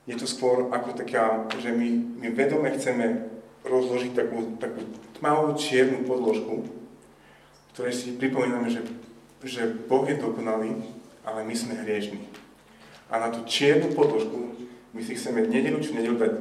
Je 0.07 0.15
to 0.15 0.27
skôr 0.27 0.71
ako 0.71 0.95
taká, 0.95 1.47
že 1.59 1.71
my, 1.71 2.19
my 2.23 2.29
vedome 2.35 2.71
chceme 2.75 3.27
rozložiť 3.67 4.13
takú, 4.15 4.59
takú 4.59 4.83
tmavú 5.19 5.55
čiernu 5.59 6.07
podložku, 6.07 6.67
ktorej 7.75 7.95
si 7.95 8.15
pripomíname, 8.15 8.71
že, 8.71 8.87
že 9.43 9.67
Boh 9.67 10.07
je 10.07 10.19
dokonalý, 10.19 10.79
ale 11.27 11.43
my 11.43 11.55
sme 11.55 11.83
hriešní. 11.83 12.23
A 13.11 13.23
na 13.23 13.29
tú 13.31 13.43
čiernu 13.47 13.95
podložku 13.95 14.55
my 14.95 15.01
si 15.03 15.15
chceme 15.15 15.47
nedelu 15.47 15.79
čo 15.83 15.95
nedelu 15.95 16.17
dať 16.17 16.33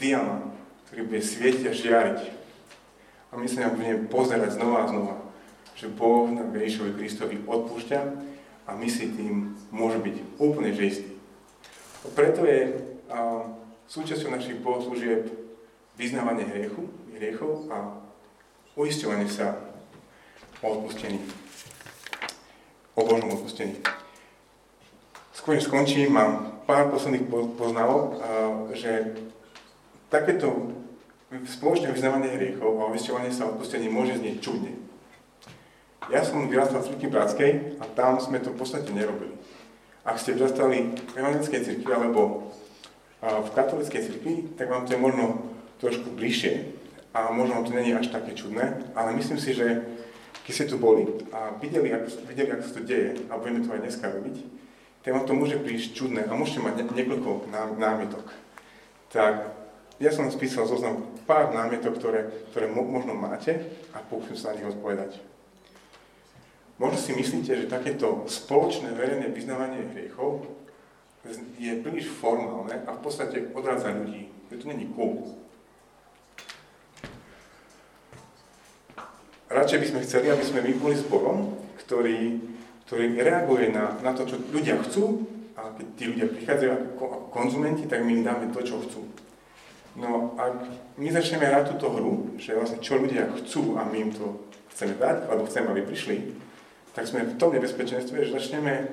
diamant, 0.00 0.53
ktorý 0.94 1.10
bude 1.10 1.26
svietiť 1.26 1.64
a 1.66 1.74
žiariť. 1.74 2.20
A 3.28 3.32
my 3.34 3.50
sa 3.50 3.66
na 3.66 3.74
budeme 3.74 4.06
pozerať 4.06 4.54
znova 4.54 4.86
a 4.86 4.90
znova, 4.94 5.18
že 5.74 5.90
Boh 5.90 6.30
na 6.30 6.46
Ježišovi 6.46 6.94
Kristovi 6.94 7.42
odpúšťa 7.42 7.98
a 8.70 8.78
my 8.78 8.86
si 8.86 9.10
tým 9.10 9.58
môžeme 9.74 10.06
byť 10.06 10.16
úplne 10.38 10.70
že 10.70 10.86
istí. 10.86 11.10
Preto 12.14 12.46
je 12.46 12.78
a, 13.10 13.42
súčasťou 13.90 14.30
našich 14.30 14.62
bohoslúžieb 14.62 15.34
vyznávanie 15.98 16.46
hriechu, 16.46 16.86
hriechov 17.18 17.66
a 17.74 17.98
uisťovanie 18.78 19.26
sa 19.26 19.58
o 20.62 20.78
odpustení. 20.78 21.18
O 22.94 23.02
Božom 23.02 23.34
odpustení. 23.34 23.82
Skôr 25.34 25.58
skončím, 25.58 26.14
mám 26.14 26.62
pár 26.70 26.86
posledných 26.94 27.26
poznávok, 27.58 28.22
že 28.78 29.18
takéto 30.06 30.83
spoločné 31.42 31.90
vyznávanie 31.90 32.38
hriechov 32.38 32.78
a 32.78 32.90
uisťovanie 32.94 33.34
sa 33.34 33.50
o 33.50 33.58
odpustení 33.58 33.90
môže 33.90 34.14
znieť 34.22 34.38
čudne. 34.38 34.72
Ja 36.12 36.20
som 36.20 36.46
vyrastal 36.46 36.84
v 36.84 36.94
Cirkvi 36.94 37.08
Bratskej 37.08 37.50
a 37.80 37.84
tam 37.96 38.20
sme 38.20 38.38
to 38.38 38.52
v 38.52 38.60
podstate 38.60 38.92
nerobili. 38.92 39.34
Ak 40.04 40.20
ste 40.20 40.36
vyrastali 40.36 40.92
v 40.92 41.16
evangelickej 41.16 41.64
cirkvi 41.64 41.88
alebo 41.88 42.52
v 43.24 43.48
katolíckej 43.56 44.04
cirkvi, 44.04 44.34
tak 44.52 44.68
vám 44.68 44.84
to 44.84 44.94
je 44.94 45.00
možno 45.00 45.48
trošku 45.80 46.12
bližšie 46.12 46.76
a 47.16 47.32
možno 47.32 47.64
to 47.64 47.72
není 47.72 47.96
až 47.96 48.12
také 48.12 48.36
čudné, 48.36 48.84
ale 48.92 49.16
myslím 49.16 49.40
si, 49.40 49.56
že 49.56 49.80
keď 50.44 50.52
ste 50.52 50.68
tu 50.68 50.76
boli 50.76 51.08
a 51.32 51.56
videli, 51.56 51.88
ako, 51.88 52.28
videli, 52.28 52.52
ako 52.52 52.62
sa 52.68 52.72
to 52.76 52.82
deje 52.84 53.16
a 53.32 53.40
budeme 53.40 53.64
to 53.64 53.72
aj 53.72 53.80
dneska 53.80 54.12
robiť, 54.12 54.36
tak 55.00 55.10
vám 55.16 55.24
to 55.24 55.32
môže 55.32 55.56
prísť 55.56 55.96
čudné 55.96 56.28
a 56.28 56.36
môžete 56.36 56.60
mať 56.60 56.84
niekoľko 56.84 57.48
námietok. 57.80 58.28
Tak 59.08 59.63
ja 60.02 60.10
som 60.10 60.26
spísal 60.30 60.66
zoznam 60.66 61.06
pár 61.24 61.54
námietok, 61.54 61.98
ktoré, 62.02 62.26
ktoré 62.50 62.66
možno 62.66 63.14
máte 63.14 63.62
a 63.94 64.02
pokúsim 64.02 64.34
sa 64.34 64.50
na 64.50 64.58
nich 64.58 64.70
odpovedať. 64.74 65.22
Možno 66.74 66.98
si 66.98 67.14
myslíte, 67.14 67.54
že 67.54 67.70
takéto 67.70 68.26
spoločné 68.26 68.90
verejné 68.98 69.30
vyznávanie 69.30 69.86
hriechov 69.94 70.42
je 71.56 71.72
príliš 71.80 72.10
formálne 72.10 72.82
a 72.84 72.90
v 72.98 73.00
podstate 73.00 73.54
odrádza 73.54 73.94
ľudí, 73.94 74.26
že 74.50 74.58
to 74.58 74.66
není 74.66 74.90
cool. 74.92 75.38
Radšej 79.54 79.78
by 79.78 79.86
sme 79.86 80.00
chceli, 80.02 80.26
aby 80.34 80.44
sme 80.44 80.60
my 80.66 80.72
boli 80.82 80.98
zborom, 80.98 81.54
ktorý, 81.86 82.42
ktorý 82.90 83.04
reaguje 83.22 83.70
na, 83.70 83.94
na 84.02 84.10
to, 84.10 84.26
čo 84.26 84.42
ľudia 84.50 84.82
chcú 84.82 85.30
a 85.54 85.70
keď 85.78 85.86
tí 85.94 86.04
ľudia 86.10 86.26
prichádzajú 86.26 86.70
ako, 86.98 87.04
konzumenti, 87.30 87.86
tak 87.86 88.02
my 88.02 88.18
im 88.18 88.26
dáme 88.26 88.50
to, 88.50 88.60
čo 88.66 88.82
chcú. 88.82 89.06
No 89.94 90.34
ak 90.34 90.66
my 90.98 91.06
začneme 91.06 91.46
hrať 91.46 91.74
túto 91.74 91.94
hru, 91.94 92.34
že 92.34 92.58
vlastne 92.58 92.82
čo 92.82 92.98
ľudia 92.98 93.30
chcú 93.38 93.78
a 93.78 93.86
my 93.86 94.10
im 94.10 94.10
to 94.10 94.42
chceme 94.74 94.98
dať, 94.98 95.30
alebo 95.30 95.46
chceme, 95.46 95.70
aby 95.70 95.86
prišli, 95.86 96.34
tak 96.98 97.06
sme 97.06 97.22
v 97.22 97.38
tom 97.38 97.54
nebezpečenstve, 97.54 98.26
že 98.26 98.34
začneme 98.34 98.90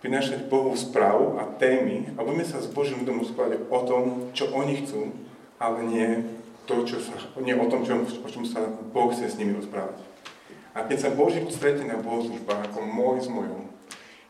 prinášať 0.00 0.48
Bohu 0.48 0.72
správu 0.72 1.36
a 1.36 1.44
témy 1.60 2.16
a 2.16 2.24
budeme 2.24 2.48
sa 2.48 2.56
s 2.56 2.72
Božím 2.72 3.04
ľudom 3.04 3.20
rozprávať 3.20 3.68
o 3.68 3.78
tom, 3.84 4.02
čo 4.32 4.48
oni 4.48 4.80
chcú, 4.80 5.12
ale 5.60 5.84
nie, 5.84 6.24
to, 6.64 6.88
čo 6.88 7.04
sa, 7.04 7.12
nie 7.36 7.52
o 7.52 7.68
tom, 7.68 7.84
čo, 7.84 8.00
o 8.00 8.28
čom 8.28 8.48
sa 8.48 8.64
Boh 8.64 9.12
chce 9.12 9.28
s 9.28 9.36
nimi 9.36 9.52
rozprávať. 9.52 10.00
A 10.72 10.88
keď 10.88 10.98
sa 11.04 11.10
Boží 11.12 11.44
stretne 11.52 11.92
na 11.92 12.00
bohoslužbách 12.00 12.72
ako 12.72 12.80
môj 12.80 13.16
s 13.20 13.28
mojou, 13.28 13.68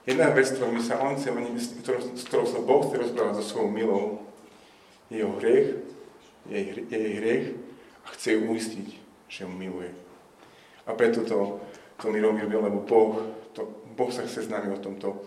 jedna 0.02 0.34
vec, 0.34 0.50
ktorou 0.50 0.74
sa 0.82 0.98
on 0.98 1.14
chce, 1.14 1.30
s 2.18 2.22
ktorou 2.26 2.46
sa 2.50 2.58
Boh 2.58 2.82
chce 2.90 2.96
rozprávať 3.06 3.38
so 3.38 3.44
svojou 3.54 3.70
milou, 3.70 4.04
je 5.06 5.22
jeho 5.22 5.34
hriech, 5.38 5.89
jej, 6.50 6.66
jej 6.90 7.12
hriech 7.16 7.46
a 8.04 8.06
chce 8.12 8.36
ju 8.36 8.40
uistiť, 8.50 8.88
že 9.30 9.46
ju 9.46 9.50
miluje. 9.50 9.94
A 10.84 10.92
preto 10.92 11.22
to 11.22 11.62
to 12.00 12.08
my 12.08 12.18
robíme, 12.20 12.56
lebo 12.56 12.80
boh, 12.80 13.20
to, 13.52 13.68
boh 13.92 14.08
sa 14.08 14.24
chce 14.24 14.48
s 14.48 14.52
nami 14.52 14.72
o 14.72 14.80
tomto 14.80 15.20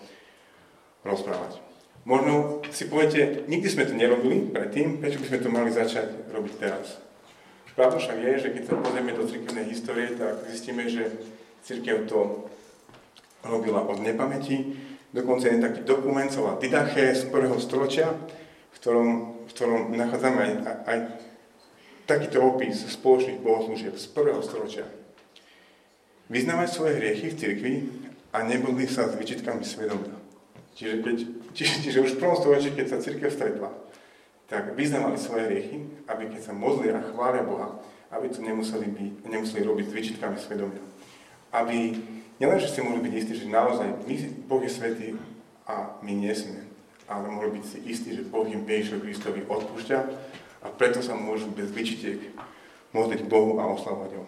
rozprávať. 1.06 1.62
Možno 2.04 2.60
si 2.74 2.90
poviete, 2.90 3.48
nikdy 3.48 3.70
sme 3.70 3.88
to 3.88 3.96
nerobili 3.96 4.52
predtým, 4.52 5.00
prečo 5.00 5.24
by 5.24 5.28
sme 5.30 5.40
to 5.40 5.50
mali 5.54 5.70
začať 5.72 6.34
robiť 6.34 6.54
teraz? 6.60 7.00
Pravda 7.74 7.98
však 7.98 8.18
je, 8.20 8.34
že 8.38 8.50
keď 8.54 8.64
sa 8.70 8.76
pozrieme 8.78 9.18
do 9.18 9.26
cirkevnej 9.26 9.66
histórie, 9.72 10.14
tak 10.14 10.46
zistíme, 10.52 10.86
že 10.86 11.10
cirkev 11.66 12.06
to 12.06 12.50
robila 13.42 13.82
od 13.82 14.04
nepamäti. 14.04 14.78
Dokonca 15.14 15.50
je 15.50 15.64
taký 15.64 15.82
dokument, 15.86 16.30
sa 16.30 16.58
Didache 16.58 17.14
z 17.14 17.30
prvého 17.30 17.58
storočia, 17.58 18.14
ktorom, 18.84 19.10
v 19.48 19.52
ktorom 19.56 19.82
nachádzame 19.96 20.40
aj, 20.44 20.54
aj 20.84 20.98
takýto 22.04 22.44
opis 22.44 22.84
spoločných 22.84 23.40
bohoslúžieb 23.40 23.96
z 23.96 24.12
prvého 24.12 24.44
storočia 24.44 24.84
vyznávať 26.28 26.68
svoje 26.68 27.00
hriechy 27.00 27.32
v 27.32 27.40
cirkvi 27.40 27.74
a 28.36 28.44
nebudli 28.44 28.90
sa 28.90 29.08
s 29.08 29.16
vyčitkami 29.16 29.64
svedomia. 29.64 30.18
Čiže, 30.74 30.96
keď, 31.06 31.18
čiže, 31.54 31.76
čiže 31.86 32.04
už 32.04 32.12
v 32.18 32.20
prvom 32.20 32.38
storočí, 32.40 32.74
keď 32.74 32.86
sa 32.90 32.98
cirkev 33.00 33.30
stretla, 33.30 33.70
tak 34.50 34.74
vyznávali 34.74 35.16
svoje 35.16 35.48
hriechy, 35.48 35.78
aby 36.10 36.34
keď 36.34 36.52
sa 36.52 36.54
modli 36.58 36.90
a 36.92 37.00
chvália 37.00 37.46
Boha, 37.46 37.80
aby 38.12 38.28
to 38.34 38.42
nemuseli, 38.42 38.90
byť, 38.90 39.12
nemuseli 39.30 39.62
robiť 39.64 39.86
s 39.88 39.96
vyčitkami 39.96 40.38
svedomia. 40.42 40.84
Aby 41.54 42.02
nielenže 42.42 42.68
si 42.68 42.82
mohli 42.82 43.00
byť 43.06 43.14
istí, 43.14 43.34
že 43.38 43.48
naozaj 43.48 44.10
my, 44.10 44.16
Boh 44.50 44.62
je 44.66 44.72
svetý 44.74 45.08
a 45.70 46.02
my 46.02 46.12
nie 46.18 46.34
sme, 46.34 46.63
ale 47.08 47.28
mohli 47.28 47.60
byť 47.60 47.66
si 47.66 47.78
istí, 47.86 48.10
že 48.16 48.28
Boh 48.28 48.48
im 48.48 48.64
Ježišovi 48.64 49.02
Kristovi 49.04 49.42
odpúšťa 49.44 50.00
a 50.64 50.68
preto 50.72 51.04
sa 51.04 51.16
môžu 51.18 51.52
bez 51.52 51.70
vyčitiek 51.70 52.32
modliť 52.96 53.28
Bohu 53.28 53.60
a 53.60 53.68
oslavovať 53.68 54.12
ho. 54.16 54.24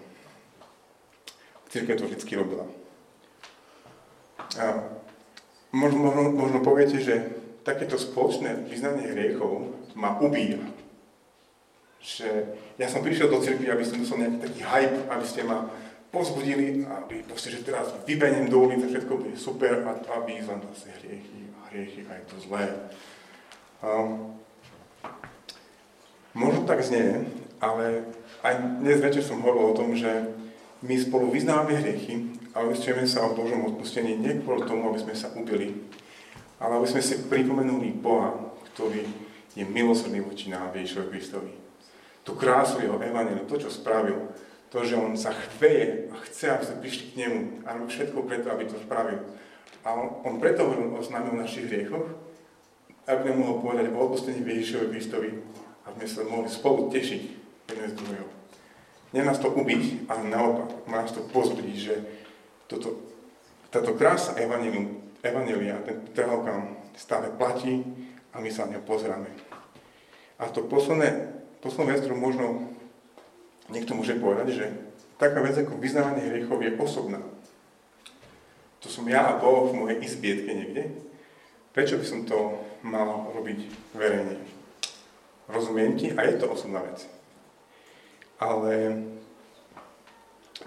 Církev 1.71 1.95
to 1.99 2.07
vždy 2.07 2.33
robila. 2.35 2.65
A 4.59 4.65
možno, 5.71 6.11
možno, 6.11 6.21
možno 6.31 6.59
poviete, 6.63 6.99
že 6.99 7.35
takéto 7.63 7.95
spoločné 7.95 8.67
vyznanie 8.67 9.11
hriechov 9.11 9.73
ma 9.95 10.19
ubíja. 10.19 10.61
Že 12.05 12.29
ja 12.77 12.87
som 12.91 13.01
prišiel 13.01 13.31
do 13.31 13.41
cirkvi, 13.41 13.71
aby 13.71 13.81
som 13.81 13.97
dostal 13.97 14.21
nejaký 14.21 14.37
taký 14.45 14.61
hype, 14.61 14.99
aby 15.09 15.25
ste 15.25 15.41
ma 15.41 15.67
pozbudili, 16.13 16.85
aby 16.85 17.25
proste, 17.25 17.51
že 17.51 17.65
teraz 17.65 17.91
vybeniem 18.05 18.47
do 18.47 18.61
ulice, 18.61 18.87
všetko 18.87 19.19
bude 19.19 19.35
super 19.35 19.83
a, 19.83 19.91
a 19.99 20.15
výzvam 20.23 20.63
zase 20.71 20.93
hriechy 21.01 21.44
hriechy 21.75 22.07
a 22.07 22.15
je 22.15 22.25
to 22.31 22.37
zlé. 22.39 22.63
Um, 23.83 24.39
možno 26.31 26.63
tak 26.63 26.79
znie, 26.79 27.27
ale 27.59 28.07
aj 28.39 28.79
dnes 28.79 29.03
večer 29.03 29.19
som 29.19 29.43
hovoril 29.43 29.75
o 29.75 29.77
tom, 29.77 29.91
že 29.91 30.31
my 30.79 30.95
spolu 30.95 31.27
vyznávame 31.35 31.75
hriechy 31.75 32.31
a 32.55 32.63
uistujeme 32.63 33.03
sa 33.03 33.27
o 33.27 33.35
Božom 33.35 33.67
odpustení 33.67 34.15
nie 34.15 34.39
kvôli 34.39 34.63
tomu, 34.63 34.87
aby 34.87 35.03
sme 35.03 35.15
sa 35.19 35.27
ubili, 35.35 35.83
ale 36.63 36.79
aby 36.79 36.87
sme 36.87 37.03
si 37.03 37.27
pripomenuli 37.27 37.91
Boha, 37.99 38.31
ktorý 38.71 39.03
je 39.55 39.67
milosrdný 39.67 40.23
voči 40.23 40.47
nám, 40.47 40.71
Ježišovi 40.71 41.11
Kristovi. 41.11 41.53
Tú 42.23 42.39
krásu 42.39 42.79
jeho 42.79 42.97
evaneliu, 42.99 43.43
to, 43.47 43.59
čo 43.59 43.67
spravil, 43.67 44.31
to, 44.71 44.83
že 44.83 44.97
on 44.97 45.15
sa 45.15 45.31
chveje 45.31 46.11
a 46.11 46.15
chce, 46.27 46.51
aby 46.51 46.63
sme 46.63 46.81
prišli 46.83 47.03
k 47.11 47.17
nemu 47.23 47.39
a 47.63 47.75
robí 47.75 47.91
všetko 47.91 48.19
preto, 48.27 48.47
aby 48.51 48.63
to 48.67 48.75
spravil. 48.81 49.23
A 49.85 49.93
on, 49.93 50.25
on 50.25 50.41
preto 50.41 50.65
hovoril 50.65 50.97
o 50.97 51.01
známe 51.05 51.29
o 51.29 51.37
našich 51.37 51.69
hriechoch, 51.69 52.09
aby 53.05 53.29
nám 53.29 53.37
mohol 53.45 53.61
povedať 53.61 53.93
o 53.93 54.01
odpustení 54.01 54.41
Ježišovi 54.41 54.89
Kristovi 54.89 55.29
a 55.85 55.93
sme 55.93 56.05
sa 56.09 56.21
mohli 56.25 56.49
spolu 56.49 56.89
tešiť 56.89 57.21
jeden 57.69 57.87
z 57.93 57.97
druhého. 58.01 58.27
Nie 59.13 59.21
nás 59.21 59.37
to 59.37 59.53
ubiť, 59.53 60.09
ale 60.09 60.27
naopak, 60.27 60.89
má 60.89 61.05
nás 61.05 61.13
to 61.13 61.21
pozbudiť, 61.29 61.77
že 61.77 61.95
toto, 62.65 62.97
táto 63.69 63.93
krása 63.93 64.33
evanelium, 64.41 65.05
evanelia, 65.21 65.79
ten 65.85 66.01
teologám 66.17 66.81
stále 66.97 67.29
platí 67.37 67.85
a 68.33 68.41
my 68.41 68.49
sa 68.49 68.65
na 68.65 68.77
ňo 68.77 68.81
pozeráme. 68.89 69.29
A 70.41 70.49
to 70.49 70.65
posledné, 70.65 71.31
posledné 71.61 71.93
vec, 71.93 71.99
ktorú 72.03 72.17
možno 72.17 72.73
niekto 73.69 73.93
môže 73.93 74.17
povedať, 74.17 74.47
že 74.51 74.65
taká 75.21 75.39
vec 75.45 75.55
ako 75.55 75.77
vyznávanie 75.77 76.27
hriechov 76.27 76.59
je 76.59 76.75
osobná. 76.75 77.21
To 78.85 78.93
som 78.93 79.09
ja 79.09 79.33
a 79.33 79.41
Boh 79.41 79.73
v 79.73 79.81
mojej 79.81 79.97
izbietke 80.05 80.53
niekde. 80.53 80.93
Prečo 81.73 81.97
by 81.97 82.05
som 82.05 82.21
to 82.29 82.61
mal 82.85 83.33
robiť 83.33 83.65
verejne? 83.97 84.37
Rozumiem 85.49 85.97
ti 85.97 86.13
a 86.13 86.21
je 86.21 86.37
to 86.37 86.53
osobná 86.53 86.85
vec. 86.85 87.01
Ale 88.37 89.01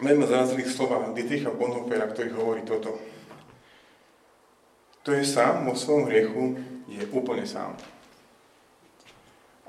mňa 0.02 0.26
zarazili 0.26 0.66
slova 0.66 1.14
Dietricha 1.14 1.54
Bonhoeffera, 1.54 2.10
ktorý 2.10 2.34
hovorí 2.34 2.66
toto. 2.66 2.98
To 5.06 5.14
je 5.14 5.22
sám 5.22 5.62
vo 5.62 5.78
svojom 5.78 6.10
hriechu, 6.10 6.58
je 6.90 7.06
úplne 7.14 7.46
sám. 7.46 7.78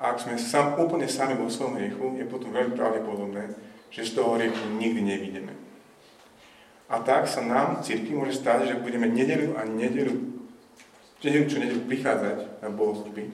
A 0.01 0.17
ak 0.17 0.25
sme 0.25 0.41
sám, 0.41 0.73
úplne 0.81 1.05
sami 1.05 1.37
vo 1.37 1.53
svojom 1.53 1.77
hriechu, 1.77 2.17
je 2.17 2.25
potom 2.25 2.49
veľmi 2.49 2.73
pravdepodobné, 2.73 3.53
že 3.93 4.09
z 4.09 4.17
toho 4.17 4.41
hriechu 4.41 4.73
nikdy 4.73 5.05
nevidíme. 5.05 5.68
A 6.89 6.97
tak 7.05 7.29
sa 7.29 7.45
nám 7.45 7.85
cirkvi 7.85 8.17
môže 8.17 8.41
stať, 8.41 8.73
že 8.73 8.81
budeme 8.81 9.05
nedelu 9.05 9.53
a 9.53 9.61
nedelu, 9.61 10.17
nedelu 11.21 11.45
čo 11.45 11.61
nedelu 11.61 11.85
prichádzať 11.85 12.65
na 12.65 12.69
bohoslužby 12.73 13.29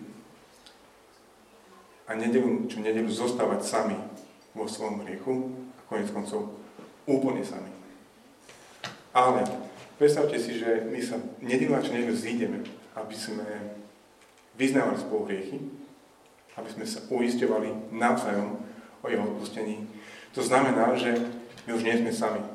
a 2.05 2.11
nedelu 2.13 2.67
čo 2.67 2.83
nedelu 2.83 3.07
zostávať 3.07 3.63
sami 3.63 3.97
vo 4.51 4.67
svojom 4.67 5.07
hriechu 5.07 5.55
a 5.79 5.81
konec 5.87 6.11
koncov 6.11 6.51
úplne 7.07 7.47
sami. 7.47 7.71
Ale 9.15 9.47
predstavte 9.95 10.35
si, 10.35 10.59
že 10.59 10.85
my 10.91 10.99
sa 10.99 11.15
nedelu 11.39 11.79
a 11.79 11.83
čo 11.83 11.95
nedelu 11.95 12.11
zídeme, 12.11 12.59
aby 12.99 13.15
sme 13.15 13.47
vyznávali 14.59 14.99
spolu 14.99 15.31
hriechy, 15.31 15.57
aby 16.59 16.69
sme 16.71 16.85
sa 16.87 17.03
uisťovali 17.07 17.95
navzájom 17.95 18.59
o 18.99 19.05
jeho 19.07 19.23
odpustení. 19.23 19.87
To 20.35 20.43
znamená, 20.43 20.95
že 20.99 21.15
my 21.67 21.71
už 21.75 21.83
nie 21.83 21.95
sme 21.99 22.11
sami. 22.11 22.54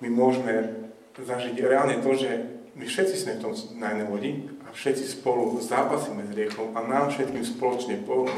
My 0.00 0.08
môžeme 0.12 0.84
zažiť 1.16 1.56
reálne 1.64 2.04
to, 2.04 2.12
že 2.12 2.28
my 2.76 2.84
všetci 2.84 3.16
sme 3.16 3.32
v 3.40 3.42
tom 3.42 3.52
na 3.80 3.96
jednej 3.96 4.06
lodi 4.12 4.32
a 4.68 4.72
všetci 4.76 5.20
spolu 5.20 5.56
zápasíme 5.56 6.28
s 6.28 6.36
riechom 6.36 6.76
a 6.76 6.84
nám 6.84 7.08
všetkým 7.08 7.40
spoločne 7.40 8.04
Boh 8.04 8.28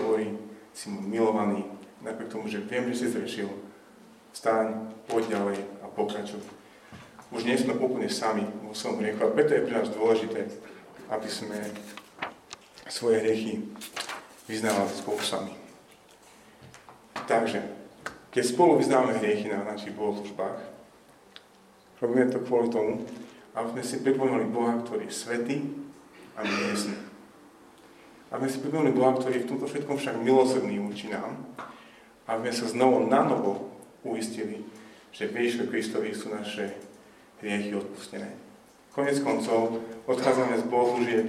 si 0.70 0.86
mu 0.86 1.02
milovaný, 1.02 1.66
napriek 2.06 2.30
tomu, 2.30 2.46
že 2.46 2.62
viem, 2.62 2.86
že 2.94 3.02
si 3.02 3.06
zrešil, 3.10 3.50
vstaň, 4.30 4.94
poď 5.10 5.34
ďalej 5.34 5.58
a 5.82 5.86
pokračuj. 5.90 6.38
Už 7.34 7.42
nie 7.42 7.58
sme 7.58 7.74
úplne 7.74 8.06
sami 8.06 8.46
vo 8.62 8.70
svojom 8.70 9.02
hriechu 9.02 9.26
a 9.26 9.34
preto 9.34 9.58
je 9.58 9.66
pre 9.66 9.74
nás 9.74 9.90
dôležité, 9.90 10.46
aby 11.10 11.28
sme 11.28 11.58
svoje 12.86 13.20
hriechy 13.20 13.66
vyznávať 14.46 15.02
spolu 15.02 15.18
sami. 15.20 15.52
Takže, 17.26 17.60
keď 18.30 18.44
spolu 18.46 18.78
vyznávame 18.78 19.18
hriechy 19.18 19.50
na 19.50 19.66
našich 19.66 19.92
bohoslužbách, 19.92 20.77
robíme 21.98 22.30
to 22.30 22.42
kvôli 22.42 22.70
tomu, 22.70 23.02
aby 23.54 23.68
sme 23.74 23.82
si 23.82 23.96
pripomínali 24.02 24.46
Boha, 24.46 24.78
ktorý 24.82 25.10
je 25.10 25.14
svetý 25.14 25.56
a 26.38 26.46
miestny. 26.46 26.94
Aby 28.30 28.46
sme 28.46 28.54
si 28.54 28.62
pripomínali 28.62 28.94
Boha, 28.94 29.12
ktorý 29.18 29.34
je 29.38 29.44
v 29.46 29.50
tomto 29.50 29.66
všetkom 29.66 29.96
však 29.98 30.22
milosrdný 30.22 30.78
voči 30.78 31.10
nám, 31.10 31.42
aby 32.30 32.50
sme 32.50 32.54
sa 32.54 32.66
znovu 32.70 32.96
na 33.10 33.24
novo 33.26 33.72
uistili, 34.06 34.62
že 35.10 35.26
v 35.26 35.42
Ježišovi 35.42 35.66
Kristovi 35.66 36.10
sú 36.14 36.30
naše 36.30 36.76
hriechy 37.42 37.74
odpustené. 37.74 38.30
Konec 38.94 39.18
koncov 39.22 39.82
odchádzame 40.06 40.58
z 40.58 40.64
bohoslužieb 40.66 41.26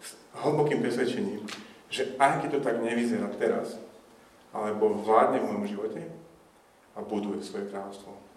s 0.00 0.10
hlbokým 0.44 0.80
presvedčením, 0.80 1.44
že 1.92 2.16
aj 2.16 2.44
keď 2.44 2.48
to 2.56 2.60
tak 2.64 2.76
nevyzerá 2.80 3.28
teraz, 3.36 3.76
alebo 4.52 4.96
vládne 4.96 5.40
v 5.40 5.48
mojom 5.48 5.66
živote 5.68 6.02
a 6.96 6.98
buduje 7.00 7.40
svoje 7.44 7.68
kráľovstvo. 7.72 8.31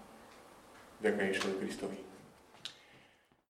Ďakujem 1.02 1.28
Ježišovi 1.28 1.56
Kristovi. 1.60 2.05